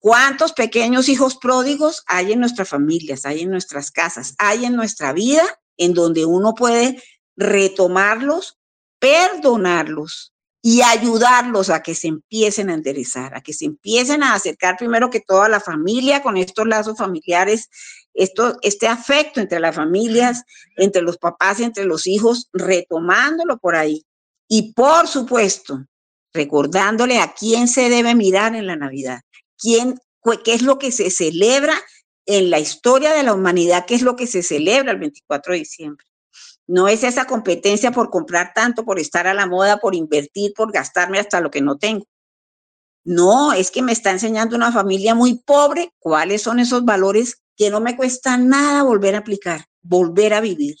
[0.00, 5.12] ¿Cuántos pequeños hijos pródigos hay en nuestras familias, hay en nuestras casas, hay en nuestra
[5.12, 5.42] vida
[5.76, 7.02] en donde uno puede
[7.36, 8.58] retomarlos,
[9.00, 14.76] perdonarlos y ayudarlos a que se empiecen a enderezar, a que se empiecen a acercar
[14.76, 17.68] primero que toda la familia con estos lazos familiares,
[18.12, 20.42] esto, este afecto entre las familias,
[20.76, 24.04] entre los papás, entre los hijos, retomándolo por ahí.
[24.48, 25.86] Y por supuesto,
[26.32, 29.20] recordándole a quién se debe mirar en la Navidad,
[29.56, 29.98] quién,
[30.44, 31.74] qué es lo que se celebra
[32.26, 35.58] en la historia de la humanidad, qué es lo que se celebra el 24 de
[35.60, 36.06] diciembre.
[36.66, 40.70] No es esa competencia por comprar tanto, por estar a la moda, por invertir, por
[40.70, 42.04] gastarme hasta lo que no tengo.
[43.04, 47.70] No, es que me está enseñando una familia muy pobre cuáles son esos valores que
[47.70, 50.76] no me cuesta nada volver a aplicar, volver a vivir.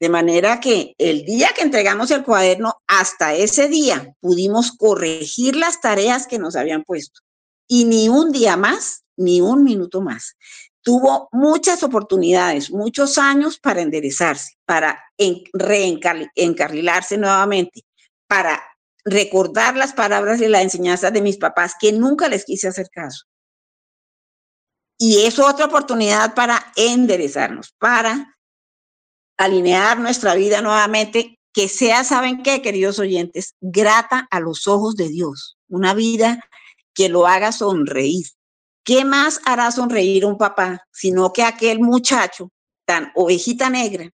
[0.00, 5.80] De manera que el día que entregamos el cuaderno, hasta ese día pudimos corregir las
[5.82, 7.20] tareas que nos habían puesto.
[7.68, 10.36] Y ni un día más, ni un minuto más.
[10.82, 15.04] Tuvo muchas oportunidades, muchos años para enderezarse, para
[15.52, 17.82] reencarrilarse nuevamente,
[18.26, 18.62] para
[19.04, 23.26] recordar las palabras y las enseñanzas de mis papás que nunca les quise hacer caso.
[24.98, 28.38] Y es otra oportunidad para enderezarnos, para
[29.40, 33.54] alinear nuestra vida nuevamente, que sea, ¿saben qué, queridos oyentes?
[33.62, 35.56] Grata a los ojos de Dios.
[35.66, 36.44] Una vida
[36.92, 38.26] que lo haga sonreír.
[38.84, 42.50] ¿Qué más hará sonreír un papá sino que aquel muchacho
[42.84, 44.10] tan ovejita negra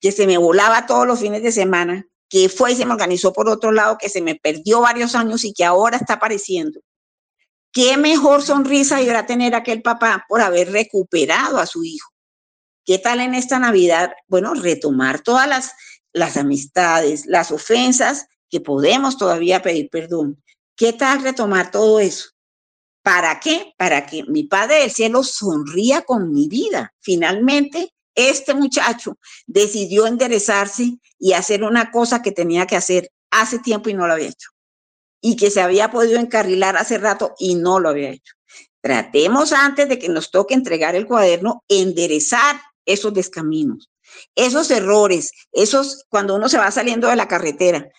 [0.00, 3.34] que se me volaba todos los fines de semana, que fue y se me organizó
[3.34, 6.80] por otro lado, que se me perdió varios años y que ahora está apareciendo?
[7.72, 12.08] ¿Qué mejor sonrisa iba tener aquel papá por haber recuperado a su hijo?
[12.86, 14.12] ¿Qué tal en esta Navidad?
[14.28, 15.72] Bueno, retomar todas las,
[16.12, 20.40] las amistades, las ofensas que podemos todavía pedir perdón.
[20.76, 22.30] ¿Qué tal retomar todo eso?
[23.02, 23.74] ¿Para qué?
[23.76, 26.94] Para que mi Padre del Cielo sonría con mi vida.
[27.00, 29.18] Finalmente, este muchacho
[29.48, 34.12] decidió enderezarse y hacer una cosa que tenía que hacer hace tiempo y no lo
[34.12, 34.50] había hecho.
[35.20, 38.34] Y que se había podido encarrilar hace rato y no lo había hecho.
[38.80, 43.90] Tratemos antes de que nos toque entregar el cuaderno, enderezar esos descaminos,
[44.34, 47.90] esos errores, esos cuando uno se va saliendo de la carretera.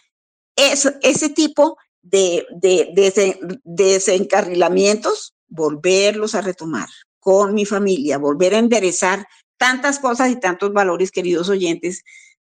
[0.55, 6.87] ese tipo de, de desencarrilamientos, volverlos a retomar
[7.19, 12.03] con mi familia, volver a enderezar tantas cosas y tantos valores, queridos oyentes,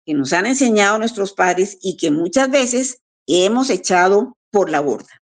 [0.06, 5.22] que nos han enseñado nuestros padres y que muchas veces hemos echado por la borda.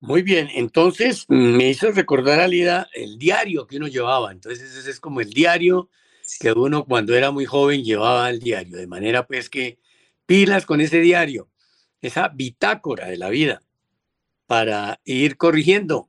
[0.00, 4.32] Muy bien, entonces me hizo recordar a Lida el diario que uno llevaba.
[4.32, 5.90] Entonces ese es como el diario
[6.40, 9.78] que uno cuando era muy joven llevaba el diario, de manera pues que
[10.26, 11.48] pilas con ese diario,
[12.00, 13.62] esa bitácora de la vida
[14.46, 16.08] para ir corrigiendo,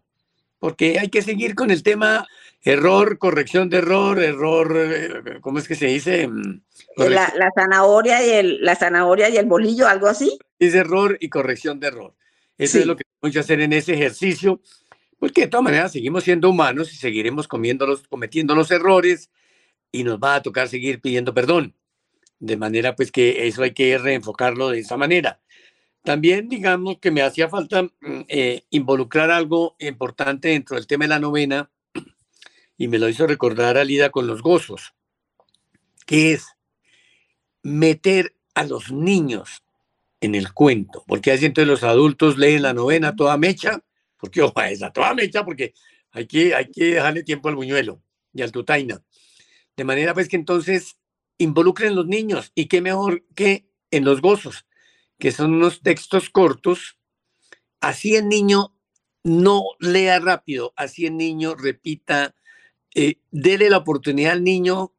[0.59, 2.27] porque hay que seguir con el tema
[2.61, 6.27] error, corrección de error, error, eh, ¿cómo es que se dice?
[6.27, 6.61] Mm,
[6.97, 10.37] la, zanahoria y el, la zanahoria y el bolillo, algo así.
[10.59, 12.15] Es error y corrección de error.
[12.57, 14.61] Eso es lo que tenemos que hacer en ese ejercicio,
[15.19, 19.29] porque de todas maneras seguimos siendo humanos y seguiremos cometiendo los errores
[19.93, 21.73] y nos va a tocar seguir pidiendo perdón.
[22.39, 25.39] De manera pues que eso hay que reenfocarlo de esa manera.
[26.03, 27.89] También digamos que me hacía falta mm,
[28.27, 31.71] eh, involucrar algo importante dentro del tema de la novena
[32.77, 34.93] y me lo hizo recordar Alida con los gozos,
[36.05, 36.47] que es
[37.61, 39.63] meter a los niños
[40.19, 43.83] en el cuento, porque así entonces los adultos leen la novena toda mecha,
[44.17, 45.73] porque ojo, esa toda mecha, porque
[46.11, 48.01] hay que, hay que dejarle tiempo al buñuelo
[48.33, 49.01] y al tutaina.
[49.77, 50.97] De manera pues que entonces
[51.37, 52.51] involucren los niños.
[52.55, 54.65] Y qué mejor que en los gozos,
[55.19, 56.97] que son unos textos cortos,
[57.81, 58.75] así el niño
[59.23, 62.35] no lea rápido, así el niño repita
[62.95, 64.93] eh, dele la oportunidad al niño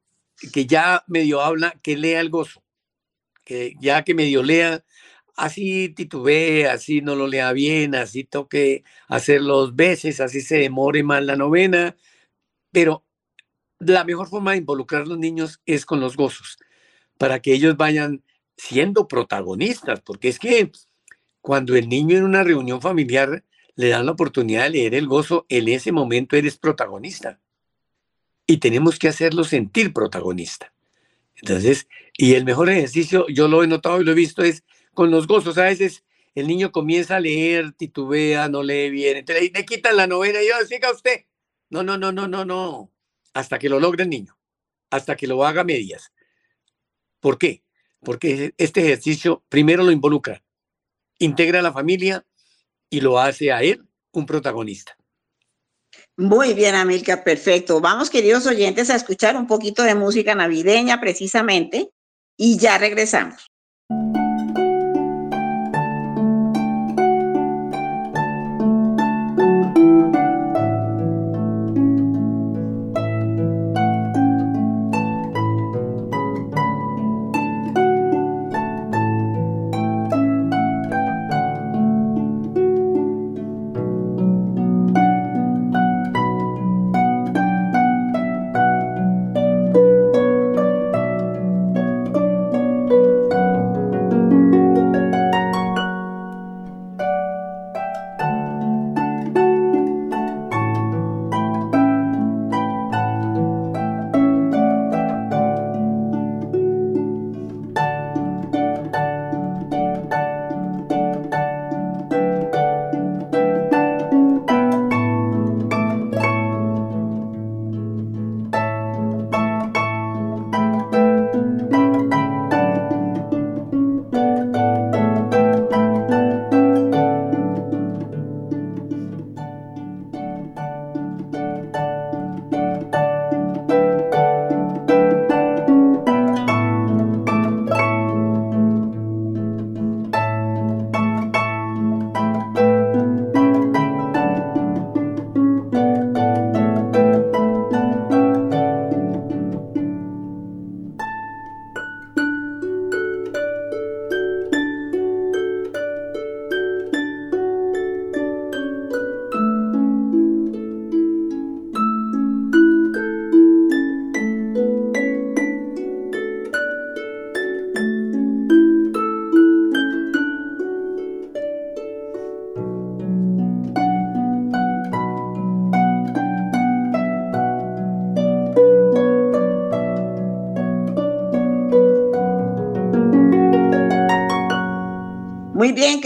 [0.52, 2.64] que ya medio habla, que lea el gozo,
[3.44, 4.84] que ya que medio lea,
[5.36, 11.02] así titubee, así no lo lea bien, así toque hacerlo dos veces, así se demore
[11.04, 11.96] más la novena,
[12.72, 13.03] pero
[13.78, 16.58] la mejor forma de involucrar a los niños es con los gozos,
[17.18, 18.22] para que ellos vayan
[18.56, 20.70] siendo protagonistas, porque es que
[21.40, 23.44] cuando el niño en una reunión familiar
[23.76, 27.40] le dan la oportunidad de leer el gozo, en ese momento eres protagonista
[28.46, 30.72] y tenemos que hacerlo sentir protagonista.
[31.36, 35.10] Entonces, y el mejor ejercicio, yo lo he notado y lo he visto, es con
[35.10, 35.58] los gozos.
[35.58, 40.06] A veces el niño comienza a leer, titubea, no lee bien, entonces le, quitan la
[40.06, 41.24] novena y yo, siga usted.
[41.70, 42.90] No, no, no, no, no, no.
[43.34, 44.38] Hasta que lo logre el niño,
[44.90, 46.12] hasta que lo haga medias.
[47.20, 47.62] ¿Por qué?
[48.00, 50.42] Porque este ejercicio primero lo involucra,
[51.18, 52.24] integra a la familia
[52.88, 54.96] y lo hace a él un protagonista.
[56.16, 57.80] Muy bien, Amilca, perfecto.
[57.80, 61.90] Vamos, queridos oyentes, a escuchar un poquito de música navideña precisamente
[62.36, 63.50] y ya regresamos.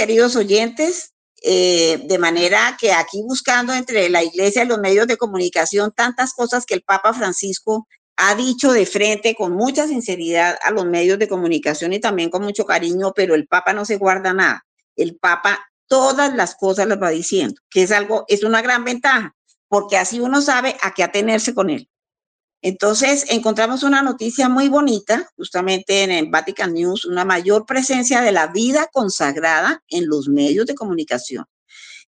[0.08, 5.18] Queridos oyentes, eh, de manera que aquí buscando entre la iglesia y los medios de
[5.18, 10.70] comunicación tantas cosas que el Papa Francisco ha dicho de frente con mucha sinceridad a
[10.70, 14.32] los medios de comunicación y también con mucho cariño, pero el Papa no se guarda
[14.32, 14.64] nada.
[14.96, 19.36] El Papa todas las cosas las va diciendo, que es algo, es una gran ventaja,
[19.68, 21.86] porque así uno sabe a qué atenerse con él.
[22.60, 28.32] Entonces, encontramos una noticia muy bonita, justamente en el Vatican News, una mayor presencia de
[28.32, 31.44] la vida consagrada en los medios de comunicación.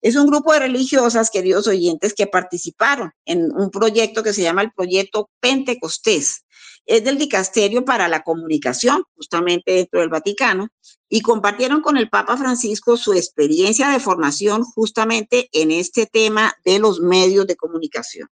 [0.03, 4.63] Es un grupo de religiosas, queridos oyentes, que participaron en un proyecto que se llama
[4.63, 6.45] el Proyecto Pentecostés.
[6.87, 10.69] Es del Dicasterio para la Comunicación, justamente dentro del Vaticano,
[11.09, 16.79] y compartieron con el Papa Francisco su experiencia de formación justamente en este tema de
[16.81, 18.29] los medios de comunicación.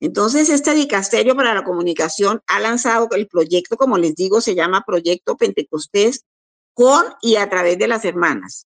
[0.00, 4.84] Entonces, este dicasterio para la comunicación ha lanzado el proyecto, como les digo, se llama
[4.86, 6.24] Proyecto Pentecostés
[6.74, 8.66] con y a través de las hermanas.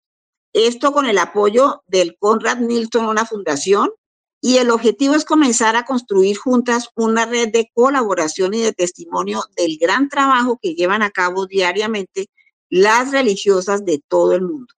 [0.52, 3.90] Esto con el apoyo del Conrad Nilsson, una fundación,
[4.40, 9.42] y el objetivo es comenzar a construir juntas una red de colaboración y de testimonio
[9.56, 12.28] del gran trabajo que llevan a cabo diariamente
[12.68, 14.72] las religiosas de todo el mundo.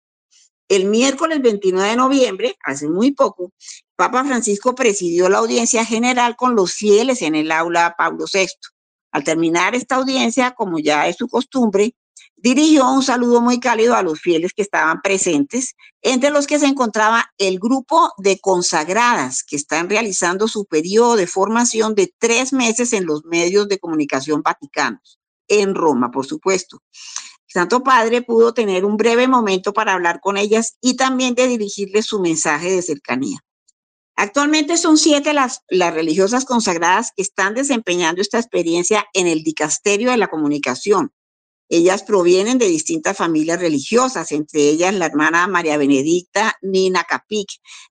[0.69, 3.53] El miércoles 29 de noviembre, hace muy poco,
[3.99, 8.47] Papa Francisco presidió la audiencia general con los fieles en el aula Pablo VI.
[9.11, 11.97] Al terminar esta audiencia, como ya es su costumbre,
[12.37, 16.67] dirigió un saludo muy cálido a los fieles que estaban presentes, entre los que se
[16.67, 22.93] encontraba el grupo de consagradas que están realizando su periodo de formación de tres meses
[22.93, 26.85] en los medios de comunicación vaticanos, en Roma, por supuesto.
[27.49, 32.07] Santo Padre pudo tener un breve momento para hablar con ellas y también de dirigirles
[32.07, 33.41] su mensaje de cercanía.
[34.21, 40.17] Actualmente son siete las, religiosas consagradas que están desempeñando esta experiencia en el dicasterio de
[40.17, 41.13] la comunicación.
[41.69, 47.47] Ellas provienen de distintas familias religiosas, entre ellas la hermana María Benedicta Nina Capic,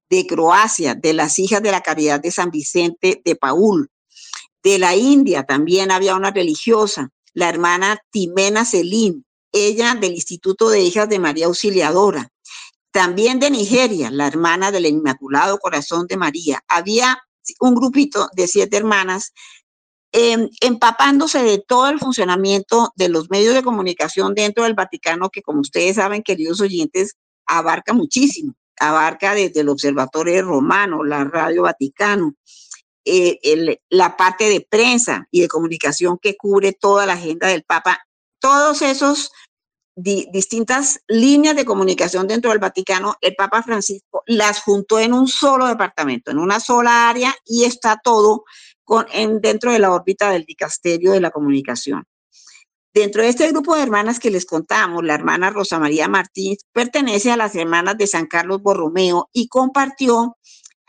[0.10, 3.90] de Croacia, de las hijas de la Caridad de San Vicente de Paul.
[4.62, 10.82] De la India también había una religiosa, la hermana Timena Selim, ella del Instituto de
[10.82, 12.34] Hijas de María Auxiliadora.
[12.98, 16.64] También de Nigeria, la hermana del Inmaculado Corazón de María.
[16.68, 17.22] Había
[17.60, 19.36] un grupito de siete hermanas
[20.12, 25.44] em, empapándose de todo el funcionamiento de los medios de comunicación dentro del Vaticano, que
[25.44, 28.56] como ustedes saben, queridos oyentes, abarca muchísimo.
[28.80, 32.34] Abarca desde el Observatorio Romano, la Radio Vaticano,
[33.06, 38.08] eh, la parte de prensa y de comunicación que cubre toda la agenda del Papa.
[38.40, 39.30] Todos esos
[39.98, 45.66] distintas líneas de comunicación dentro del Vaticano, el Papa Francisco las juntó en un solo
[45.66, 48.44] departamento, en una sola área y está todo
[48.84, 52.04] con, en, dentro de la órbita del dicasterio de la comunicación.
[52.94, 57.32] Dentro de este grupo de hermanas que les contamos, la hermana Rosa María Martínez pertenece
[57.32, 60.38] a las hermanas de San Carlos Borromeo y compartió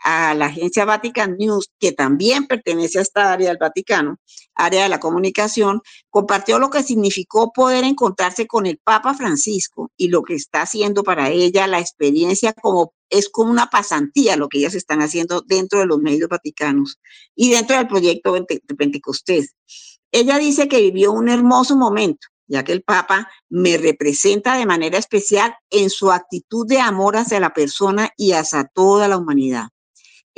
[0.03, 4.17] a la agencia Vatican News, que también pertenece a esta área del Vaticano,
[4.55, 10.07] área de la comunicación, compartió lo que significó poder encontrarse con el Papa Francisco y
[10.09, 14.59] lo que está haciendo para ella la experiencia como es como una pasantía lo que
[14.59, 16.99] ellas están haciendo dentro de los medios vaticanos
[17.35, 19.55] y dentro del proyecto de Pentecostés.
[20.11, 24.97] Ella dice que vivió un hermoso momento, ya que el Papa me representa de manera
[24.97, 29.69] especial en su actitud de amor hacia la persona y hacia toda la humanidad.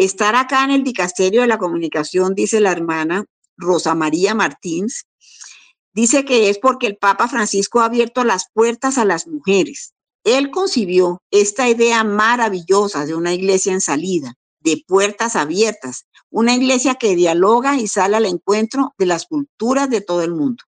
[0.01, 5.03] Estar acá en el dicasterio de la comunicación, dice la hermana Rosa María Martínez,
[5.93, 9.93] dice que es porque el Papa Francisco ha abierto las puertas a las mujeres.
[10.23, 16.95] Él concibió esta idea maravillosa de una iglesia en salida, de puertas abiertas, una iglesia
[16.95, 20.63] que dialoga y sale al encuentro de las culturas de todo el mundo.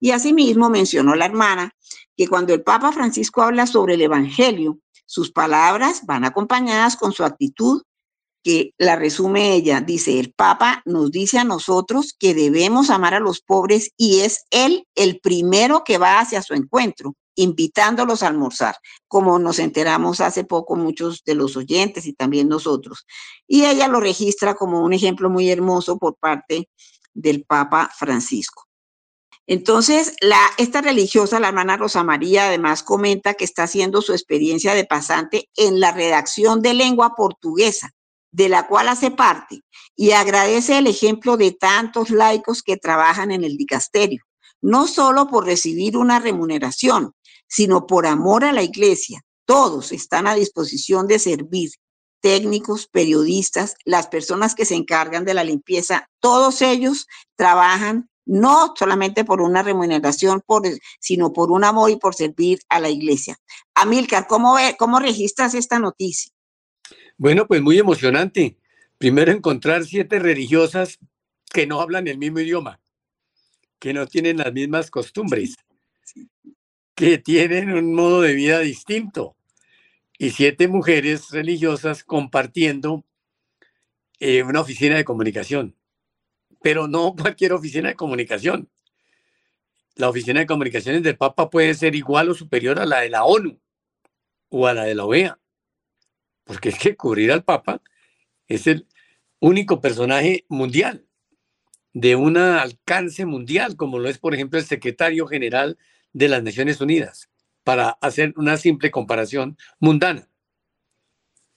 [0.00, 1.72] Y asimismo mencionó la hermana
[2.16, 7.22] que cuando el Papa Francisco habla sobre el Evangelio, sus palabras van acompañadas con su
[7.22, 7.82] actitud
[8.42, 13.20] que la resume ella, dice, el Papa nos dice a nosotros que debemos amar a
[13.20, 18.76] los pobres y es él el primero que va hacia su encuentro, invitándolos a almorzar,
[19.06, 23.06] como nos enteramos hace poco muchos de los oyentes y también nosotros.
[23.46, 26.68] Y ella lo registra como un ejemplo muy hermoso por parte
[27.14, 28.64] del Papa Francisco.
[29.46, 34.74] Entonces, la, esta religiosa, la hermana Rosa María, además comenta que está haciendo su experiencia
[34.74, 37.94] de pasante en la redacción de lengua portuguesa
[38.38, 39.62] de la cual hace parte,
[39.96, 44.22] y agradece el ejemplo de tantos laicos que trabajan en el dicasterio,
[44.60, 47.14] no solo por recibir una remuneración,
[47.48, 49.22] sino por amor a la iglesia.
[49.44, 51.70] Todos están a disposición de servir,
[52.20, 59.24] técnicos, periodistas, las personas que se encargan de la limpieza, todos ellos trabajan no solamente
[59.24, 60.44] por una remuneración,
[61.00, 63.36] sino por un amor y por servir a la iglesia.
[63.74, 66.30] Amilcar, ¿cómo, ve, ¿cómo registras esta noticia?
[67.18, 68.56] Bueno, pues muy emocionante.
[68.96, 70.98] Primero encontrar siete religiosas
[71.52, 72.80] que no hablan el mismo idioma,
[73.78, 75.56] que no tienen las mismas costumbres,
[76.94, 79.36] que tienen un modo de vida distinto.
[80.18, 83.04] Y siete mujeres religiosas compartiendo
[84.18, 85.78] eh, una oficina de comunicación
[86.62, 88.68] pero no cualquier oficina de comunicación.
[89.96, 93.24] La oficina de comunicaciones del Papa puede ser igual o superior a la de la
[93.24, 93.58] ONU
[94.50, 95.38] o a la de la OEA,
[96.48, 97.82] porque es que cubrir al Papa
[98.48, 98.86] es el
[99.38, 101.04] único personaje mundial
[101.92, 105.76] de un alcance mundial, como lo es, por ejemplo, el secretario general
[106.14, 107.28] de las Naciones Unidas,
[107.64, 110.30] para hacer una simple comparación mundana.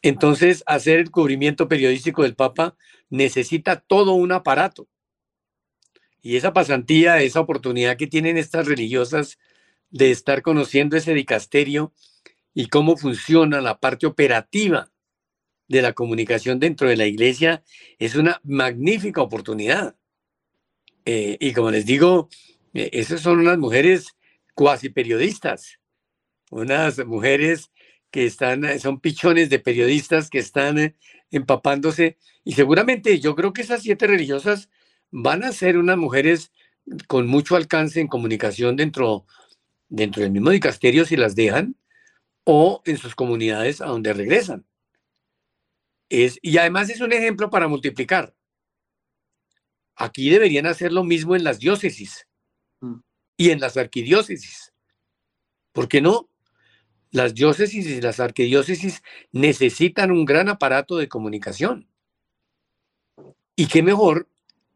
[0.02, 2.76] Entonces, hacer el cubrimiento periodístico del Papa
[3.10, 4.90] necesita todo un aparato.
[6.22, 9.40] Y esa pasantía, esa oportunidad que tienen estas religiosas
[9.90, 11.94] de estar conociendo ese dicasterio
[12.54, 14.92] y cómo funciona la parte operativa
[15.68, 17.64] de la comunicación dentro de la iglesia,
[17.98, 19.96] es una magnífica oportunidad.
[21.06, 22.30] Eh, y como les digo,
[22.74, 24.18] eh, esas son unas mujeres
[24.54, 25.80] cuasi periodistas,
[26.50, 27.72] unas mujeres
[28.12, 30.96] que están, son pichones de periodistas que están eh,
[31.32, 32.18] empapándose.
[32.44, 34.70] Y seguramente yo creo que esas siete religiosas
[35.10, 36.52] van a ser unas mujeres
[37.08, 39.26] con mucho alcance en comunicación dentro,
[39.88, 41.78] dentro del mismo dicasterio si las dejan
[42.44, 44.66] o en sus comunidades a donde regresan.
[46.10, 48.36] Es, y además es un ejemplo para multiplicar.
[49.96, 52.28] Aquí deberían hacer lo mismo en las diócesis
[52.82, 53.00] mm.
[53.38, 54.74] y en las arquidiócesis.
[55.72, 56.30] ¿Por qué no?
[57.12, 61.88] Las diócesis y las arquidiócesis necesitan un gran aparato de comunicación.
[63.56, 64.30] Y qué mejor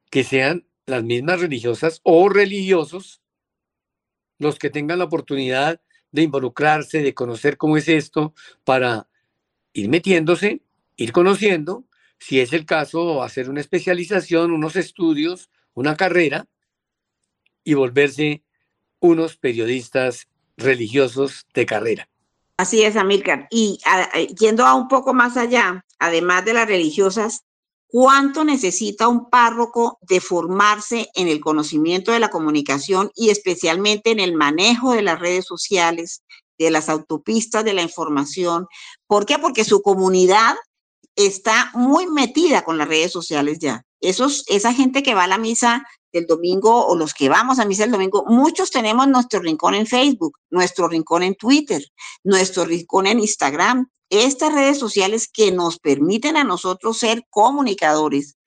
[0.10, 3.22] que sean las mismas religiosas o religiosos
[4.38, 5.82] los que tengan la oportunidad
[6.16, 9.08] de involucrarse, de conocer cómo es esto, para
[9.74, 10.62] ir metiéndose,
[10.96, 11.86] ir conociendo,
[12.18, 16.48] si es el caso, hacer una especialización, unos estudios, una carrera
[17.64, 18.44] y volverse
[19.00, 22.10] unos periodistas religiosos de carrera.
[22.58, 23.48] Así es, Amílcar.
[23.52, 23.80] Y
[24.40, 27.44] yendo a un poco más allá, además de las religiosas,
[27.88, 34.20] ¿Cuánto necesita un párroco de formarse en el conocimiento de la comunicación y especialmente en
[34.20, 36.24] el manejo de las redes sociales,
[36.58, 38.68] de las autopistas de la información?
[39.08, 39.38] ¿Por qué?
[39.40, 40.56] Porque su comunidad
[41.16, 43.84] está muy metida con las redes sociales ya.
[44.02, 47.66] Esos, esa gente que va a la misa del domingo o los que vamos a
[47.66, 51.84] misa el domingo, muchos tenemos nuestro rincón en Facebook, nuestro rincón en Twitter,
[52.24, 58.38] nuestro rincón en Instagram, estas redes sociales que nos permiten a nosotros ser comunicadores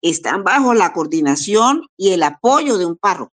[0.00, 3.32] están bajo la coordinación y el apoyo de un párroco.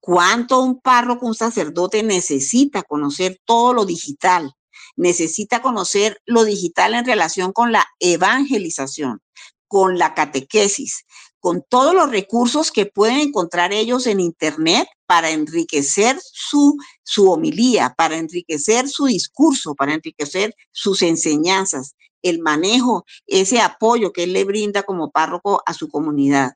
[0.00, 4.54] ¿Cuánto un párroco, un sacerdote necesita conocer todo lo digital?
[5.00, 9.22] Necesita conocer lo digital en relación con la evangelización,
[9.66, 11.06] con la catequesis,
[11.38, 17.94] con todos los recursos que pueden encontrar ellos en Internet para enriquecer su, su homilía,
[17.96, 24.44] para enriquecer su discurso, para enriquecer sus enseñanzas, el manejo, ese apoyo que él le
[24.44, 26.52] brinda como párroco a su comunidad.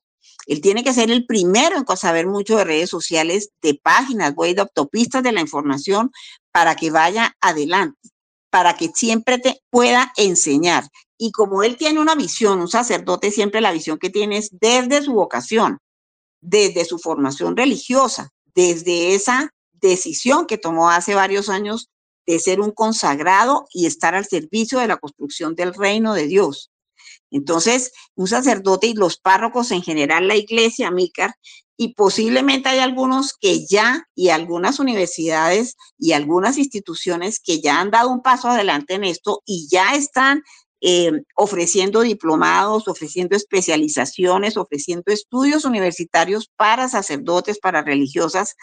[0.47, 4.55] Él tiene que ser el primero en saber mucho de redes sociales, de páginas web,
[4.55, 6.11] de autopistas de la información,
[6.53, 8.11] para que vaya adelante,
[8.55, 10.89] para que siempre te pueda enseñar.
[11.19, 15.03] Y como él tiene una visión, un sacerdote siempre la visión que tiene es desde
[15.03, 15.79] su vocación,
[16.41, 21.89] desde su formación religiosa, desde esa decisión que tomó hace varios años
[22.29, 26.71] de ser un consagrado y estar al servicio de la construcción del reino de Dios.
[27.35, 31.35] Entonces, un sacerdote y los párrocos en general, la iglesia, Mícar,
[31.77, 37.91] y posiblemente hay algunos que ya, y algunas universidades y algunas instituciones que ya han
[37.91, 40.43] dado un paso adelante en esto y ya están
[40.81, 48.55] eh, ofreciendo diplomados, ofreciendo especializaciones, ofreciendo estudios universitarios para sacerdotes, para religiosas,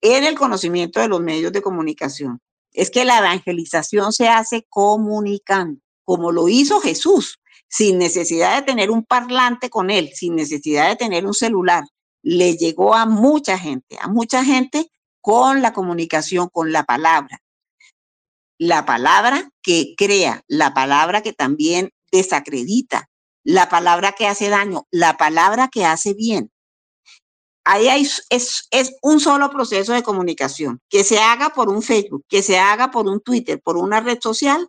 [0.00, 2.40] en el conocimiento de los medios de comunicación.
[2.72, 7.38] Es que la evangelización se hace comunicando, como lo hizo Jesús,
[7.68, 11.84] sin necesidad de tener un parlante con él, sin necesidad de tener un celular.
[12.22, 14.90] Le llegó a mucha gente, a mucha gente
[15.20, 17.42] con la comunicación, con la palabra
[18.62, 23.08] la palabra que crea, la palabra que también desacredita,
[23.42, 26.48] la palabra que hace daño, la palabra que hace bien.
[27.64, 30.80] Ahí es, es un solo proceso de comunicación.
[30.88, 34.18] Que se haga por un Facebook, que se haga por un Twitter, por una red
[34.20, 34.68] social,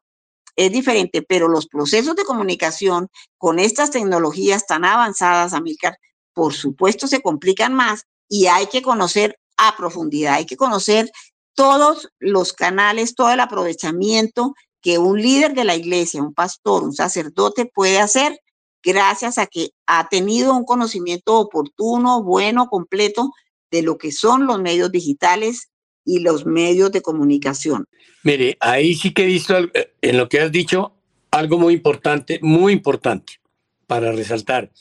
[0.55, 5.97] es diferente, pero los procesos de comunicación con estas tecnologías tan avanzadas, Amílcar,
[6.33, 11.11] por supuesto se complican más y hay que conocer a profundidad, hay que conocer
[11.55, 16.93] todos los canales, todo el aprovechamiento que un líder de la iglesia, un pastor, un
[16.93, 18.39] sacerdote puede hacer
[18.83, 23.31] gracias a que ha tenido un conocimiento oportuno, bueno, completo
[23.71, 25.69] de lo que son los medios digitales
[26.05, 27.87] y los medios de comunicación.
[28.23, 30.93] Mire, ahí sí que he visto eh, en lo que has dicho
[31.31, 33.39] algo muy importante, muy importante
[33.87, 34.71] para resaltar,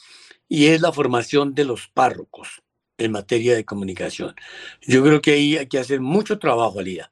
[0.49, 2.63] y es la formación de los párrocos
[2.99, 4.35] en materia de comunicación.
[4.83, 7.11] Yo creo que ahí hay que hacer mucho trabajo, Alida.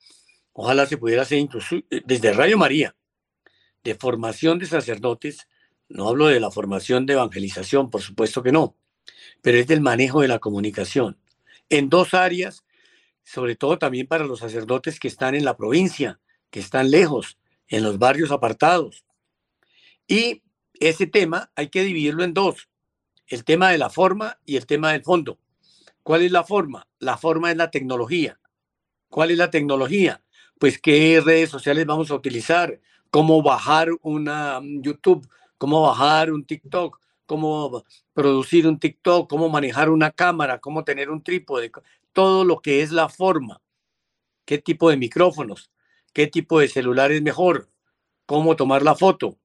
[0.52, 2.94] Ojalá se pudiera hacer incluso eh, desde Radio María,
[3.82, 5.48] de formación de sacerdotes.
[5.88, 8.76] No hablo de la formación de evangelización, por supuesto que no,
[9.42, 11.18] pero es del manejo de la comunicación.
[11.68, 12.64] En dos áreas,
[13.30, 16.18] sobre todo también para los sacerdotes que están en la provincia,
[16.50, 19.04] que están lejos, en los barrios apartados.
[20.08, 20.42] Y
[20.80, 22.68] ese tema hay que dividirlo en dos,
[23.28, 25.38] el tema de la forma y el tema del fondo.
[26.02, 26.88] ¿Cuál es la forma?
[26.98, 28.40] La forma es la tecnología.
[29.08, 30.24] ¿Cuál es la tecnología?
[30.58, 32.80] Pues qué redes sociales vamos a utilizar,
[33.12, 39.88] cómo bajar una mm, YouTube, cómo bajar un TikTok, cómo producir un TikTok, cómo manejar
[39.88, 41.70] una cámara, cómo tener un trípode,
[42.12, 43.62] todo lo que es la forma.
[44.44, 45.70] ¿Qué tipo de micrófonos?
[46.12, 47.70] ¿Qué tipo de celular es mejor?
[48.26, 49.38] ¿Cómo tomar la foto?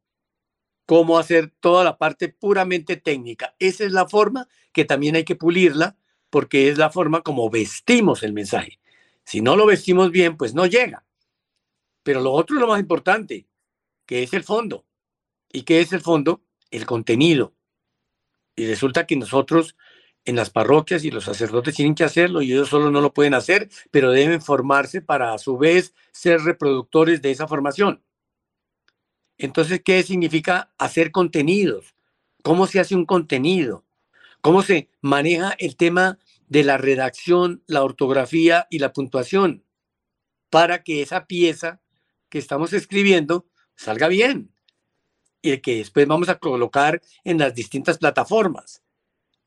[0.86, 3.56] ¿Cómo hacer toda la parte puramente técnica?
[3.60, 5.98] Esa es la forma que también hay que pulirla
[6.30, 8.80] porque es la forma como vestimos el mensaje.
[9.24, 11.06] Si no lo vestimos bien, pues no llega.
[12.04, 13.48] Pero lo otro lo más importante,
[14.06, 14.86] que es el fondo.
[15.52, 16.44] ¿Y qué es el fondo?
[16.70, 17.54] El contenido.
[18.56, 19.76] Y resulta que nosotros
[20.26, 23.36] en las parroquias y los sacerdotes tienen que hacerlo y ellos solo no lo pueden
[23.36, 28.04] hacer, pero deben formarse para a su vez ser reproductores de esa formación.
[29.38, 31.96] Entonces, ¿qué significa hacer contenidos?
[32.42, 33.86] ¿Cómo se hace un contenido?
[34.42, 36.18] ¿Cómo se maneja el tema
[36.48, 39.64] de la redacción, la ortografía y la puntuación
[40.50, 41.82] para que esa pieza
[42.30, 43.46] que estamos escribiendo
[43.76, 44.52] salga bien
[45.42, 48.85] y que después vamos a colocar en las distintas plataformas.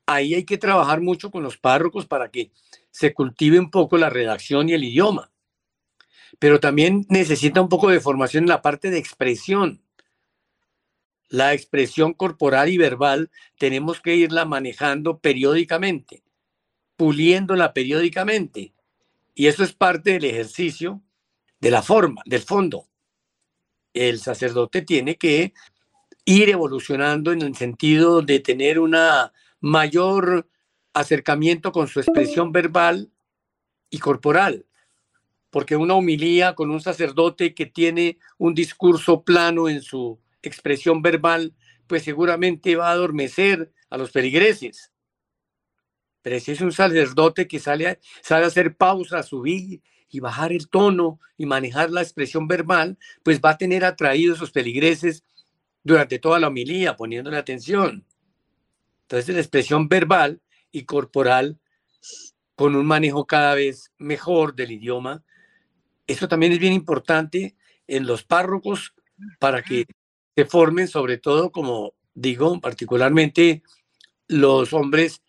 [0.08, 2.50] Ahí hay que trabajar mucho con los párrocos para que
[2.90, 5.30] se cultive un poco la redacción y el idioma.
[6.38, 9.82] Pero también necesita un poco de formación en la parte de expresión.
[11.28, 16.22] La expresión corporal y verbal tenemos que irla manejando periódicamente
[16.98, 18.74] puliéndola periódicamente.
[19.34, 21.00] Y eso es parte del ejercicio
[21.60, 22.88] de la forma, del fondo.
[23.94, 25.54] El sacerdote tiene que
[26.24, 30.48] ir evolucionando en el sentido de tener una mayor
[30.92, 33.10] acercamiento con su expresión verbal
[33.90, 34.66] y corporal.
[35.50, 41.54] Porque una humilía con un sacerdote que tiene un discurso plano en su expresión verbal,
[41.86, 44.92] pues seguramente va a adormecer a los peligreses.
[46.22, 49.80] Pero si es un sacerdote que sale a, sale a hacer pausa, subir
[50.10, 54.50] y bajar el tono y manejar la expresión verbal, pues va a tener atraídos esos
[54.50, 55.24] peligreses
[55.82, 58.04] durante toda la homilía, poniéndole atención.
[59.08, 61.58] Entonces, la expresión verbal y corporal,
[62.54, 65.24] con un manejo cada vez mejor del idioma,
[66.06, 67.56] eso también es bien importante
[67.86, 68.92] en los párrocos
[69.38, 69.86] para que
[70.36, 73.62] se formen, sobre todo, como digo, particularmente
[74.26, 75.22] los hombres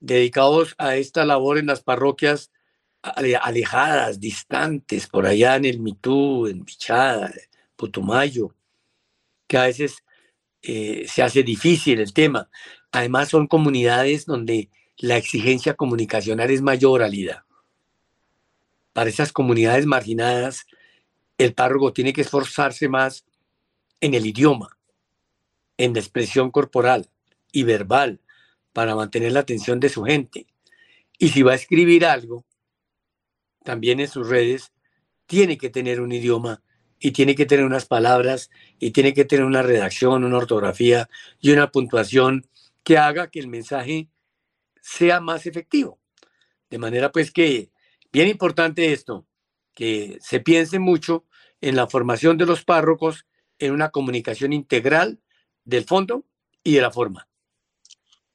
[0.00, 2.52] dedicados a esta labor en las parroquias
[3.02, 7.34] alejadas, distantes, por allá en el Mitú, en Bichada,
[7.76, 8.54] Putumayo,
[9.46, 10.03] que a veces
[10.66, 12.48] eh, se hace difícil el tema.
[12.90, 17.44] Además son comunidades donde la exigencia comunicacional es mayor, Alida.
[18.94, 20.66] Para esas comunidades marginadas,
[21.36, 23.26] el párroco tiene que esforzarse más
[24.00, 24.78] en el idioma,
[25.76, 27.10] en la expresión corporal
[27.52, 28.20] y verbal,
[28.72, 30.46] para mantener la atención de su gente.
[31.18, 32.44] Y si va a escribir algo,
[33.64, 34.72] también en sus redes,
[35.26, 36.62] tiene que tener un idioma
[37.04, 41.50] y tiene que tener unas palabras y tiene que tener una redacción, una ortografía y
[41.50, 42.46] una puntuación
[42.82, 44.08] que haga que el mensaje
[44.80, 46.00] sea más efectivo.
[46.70, 47.70] De manera pues que,
[48.10, 49.26] bien importante esto,
[49.74, 51.26] que se piense mucho
[51.60, 53.26] en la formación de los párrocos
[53.58, 55.20] en una comunicación integral
[55.66, 56.24] del fondo
[56.62, 57.28] y de la forma.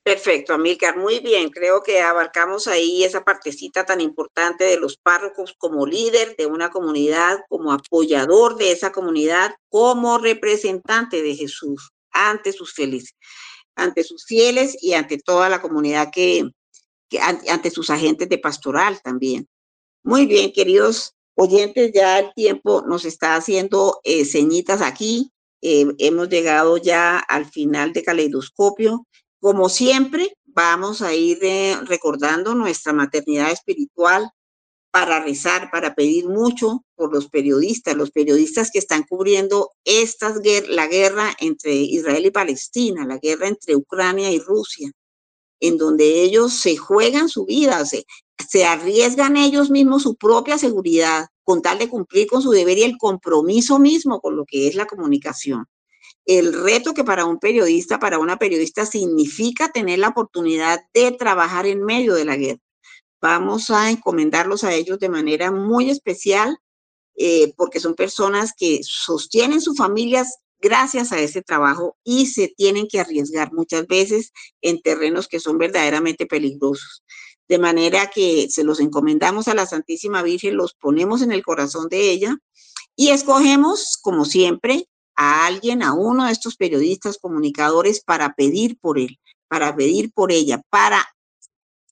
[0.09, 1.51] Perfecto, Amílcar, muy bien.
[1.51, 6.71] Creo que abarcamos ahí esa partecita tan importante de los párrocos como líder de una
[6.71, 13.13] comunidad, como apoyador de esa comunidad, como representante de Jesús ante sus fieles,
[13.75, 16.49] ante sus fieles y ante toda la comunidad que,
[17.21, 19.47] ante, sus agentes de pastoral también.
[20.01, 25.31] Muy bien, queridos oyentes, ya el tiempo nos está haciendo eh, ceñitas aquí.
[25.61, 29.05] Eh, hemos llegado ya al final de Caleidoscopio
[29.39, 34.29] como siempre, vamos a ir eh, recordando nuestra maternidad espiritual
[34.91, 40.87] para rezar, para pedir mucho por los periodistas, los periodistas que están cubriendo estas, la
[40.87, 44.91] guerra entre Israel y Palestina, la guerra entre Ucrania y Rusia,
[45.59, 48.05] en donde ellos se juegan su vida, se,
[48.49, 52.83] se arriesgan ellos mismos su propia seguridad con tal de cumplir con su deber y
[52.83, 55.65] el compromiso mismo con lo que es la comunicación
[56.29, 61.65] el reto que para un periodista, para una periodista, significa tener la oportunidad de trabajar
[61.65, 62.61] en medio de la guerra.
[63.19, 66.59] Vamos a encomendarlos a ellos de manera muy especial
[67.17, 72.87] eh, porque son personas que sostienen sus familias gracias a ese trabajo y se tienen
[72.87, 77.03] que arriesgar muchas veces en terrenos que son verdaderamente peligrosos.
[77.47, 81.89] De manera que se los encomendamos a la Santísima Virgen, los ponemos en el corazón
[81.89, 82.37] de ella
[82.95, 84.87] y escogemos, como siempre,
[85.21, 90.31] a alguien, a uno de estos periodistas comunicadores para pedir por él, para pedir por
[90.31, 91.05] ella, para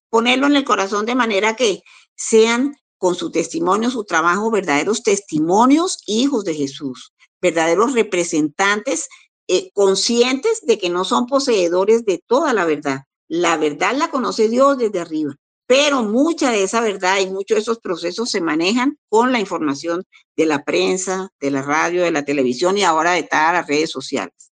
[0.10, 1.84] ponerlo en el corazón de manera que
[2.16, 7.12] sean con su testimonio, su trabajo, verdaderos testimonios, hijos de Jesús,
[7.42, 9.10] verdaderos representantes
[9.50, 13.04] eh, conscientes de que no son poseedores de toda la verdad.
[13.28, 15.36] La verdad la conoce Dios desde arriba
[15.68, 20.06] pero mucha de esa verdad y muchos de esos procesos se manejan con la información
[20.38, 23.92] de la prensa, de la radio, de la televisión y ahora de todas las redes
[23.92, 24.52] sociales.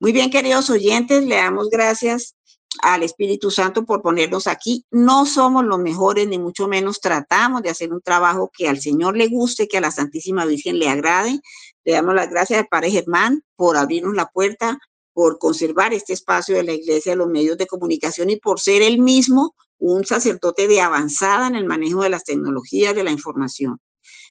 [0.00, 2.34] Muy bien, queridos oyentes, le damos gracias
[2.82, 4.84] al Espíritu Santo por ponernos aquí.
[4.90, 9.16] No somos los mejores, ni mucho menos tratamos de hacer un trabajo que al Señor
[9.16, 11.40] le guste, que a la Santísima Virgen le agrade.
[11.84, 14.78] Le damos las gracias al Padre Germán por abrirnos la puerta,
[15.12, 18.82] por conservar este espacio de la Iglesia, de los medios de comunicación y por ser
[18.82, 23.80] el mismo un sacerdote de avanzada en el manejo de las tecnologías de la información.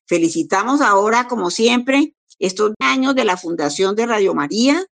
[0.05, 4.85] Felicitamos ahora, como siempre, estos años de la Fundación de Radio María,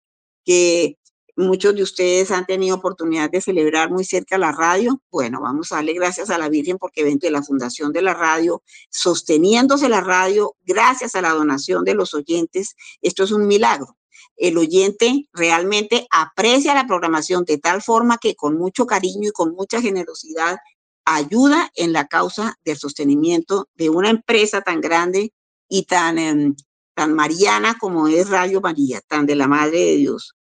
[0.45, 0.97] que
[1.35, 5.01] muchos de ustedes han tenido oportunidad de celebrar muy cerca la radio.
[5.11, 8.13] Bueno, vamos a darle gracias a la Virgen porque ven de la Fundación de la
[8.13, 13.97] Radio, sosteniéndose la radio, gracias a la donación de los oyentes, esto es un milagro
[14.37, 19.53] el oyente realmente aprecia la programación de tal forma que con mucho cariño y con
[19.53, 20.57] mucha generosidad
[21.05, 25.33] ayuda en la causa del sostenimiento de una empresa tan grande
[25.67, 26.55] y tan, em,
[26.95, 30.35] tan mariana como es Radio María, tan de la Madre de Dios.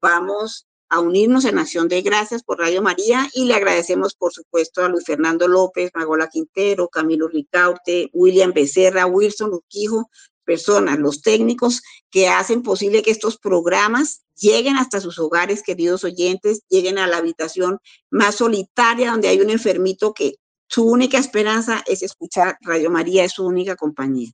[0.00, 4.84] Vamos a unirnos en acción de gracias por Radio María y le agradecemos, por supuesto,
[4.84, 10.10] a Luis Fernando López, Magola Quintero, Camilo Ricaute, William Becerra, Wilson Urquijo,
[10.44, 16.62] personas, los técnicos que hacen posible que estos programas lleguen hasta sus hogares, queridos oyentes,
[16.68, 17.78] lleguen a la habitación
[18.10, 20.36] más solitaria donde hay un enfermito que
[20.68, 24.30] su única esperanza es escuchar Radio María, es su única compañía.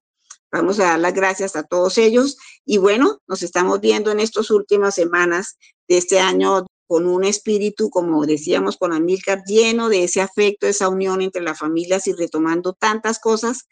[0.52, 4.50] Vamos a dar las gracias a todos ellos y bueno, nos estamos viendo en estas
[4.50, 5.58] últimas semanas
[5.88, 10.88] de este año con un espíritu, como decíamos con Amílcar, lleno de ese afecto, esa
[10.88, 13.68] unión entre las familias y retomando tantas cosas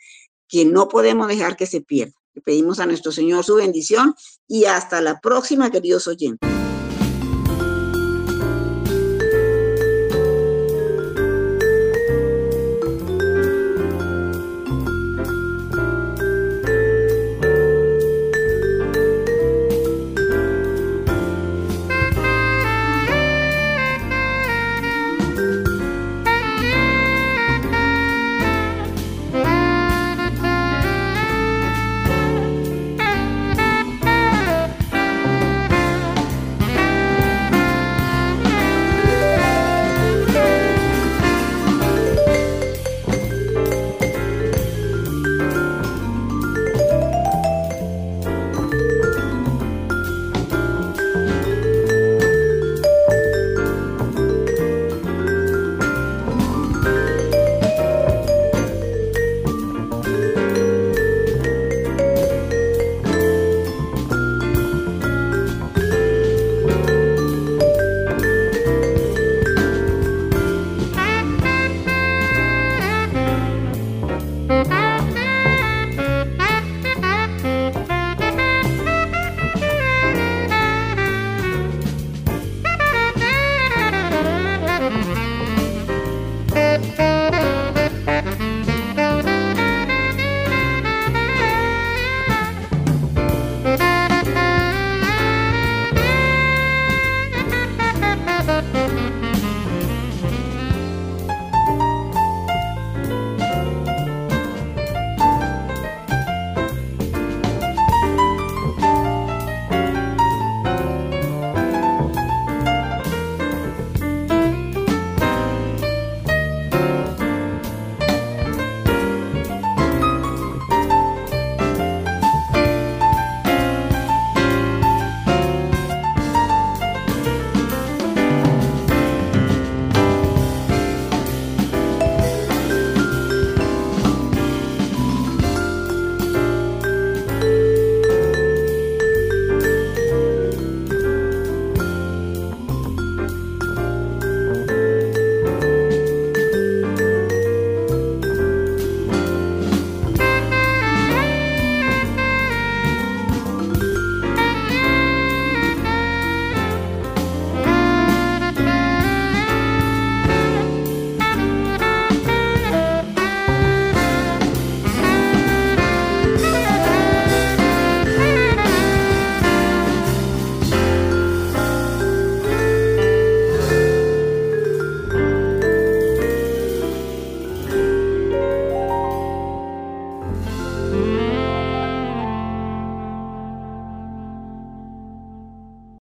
[0.46, 4.14] que no podemos dejar que se pierdan pedimos a nuestro Señor su bendición
[4.46, 6.57] y hasta la próxima, queridos oyentes.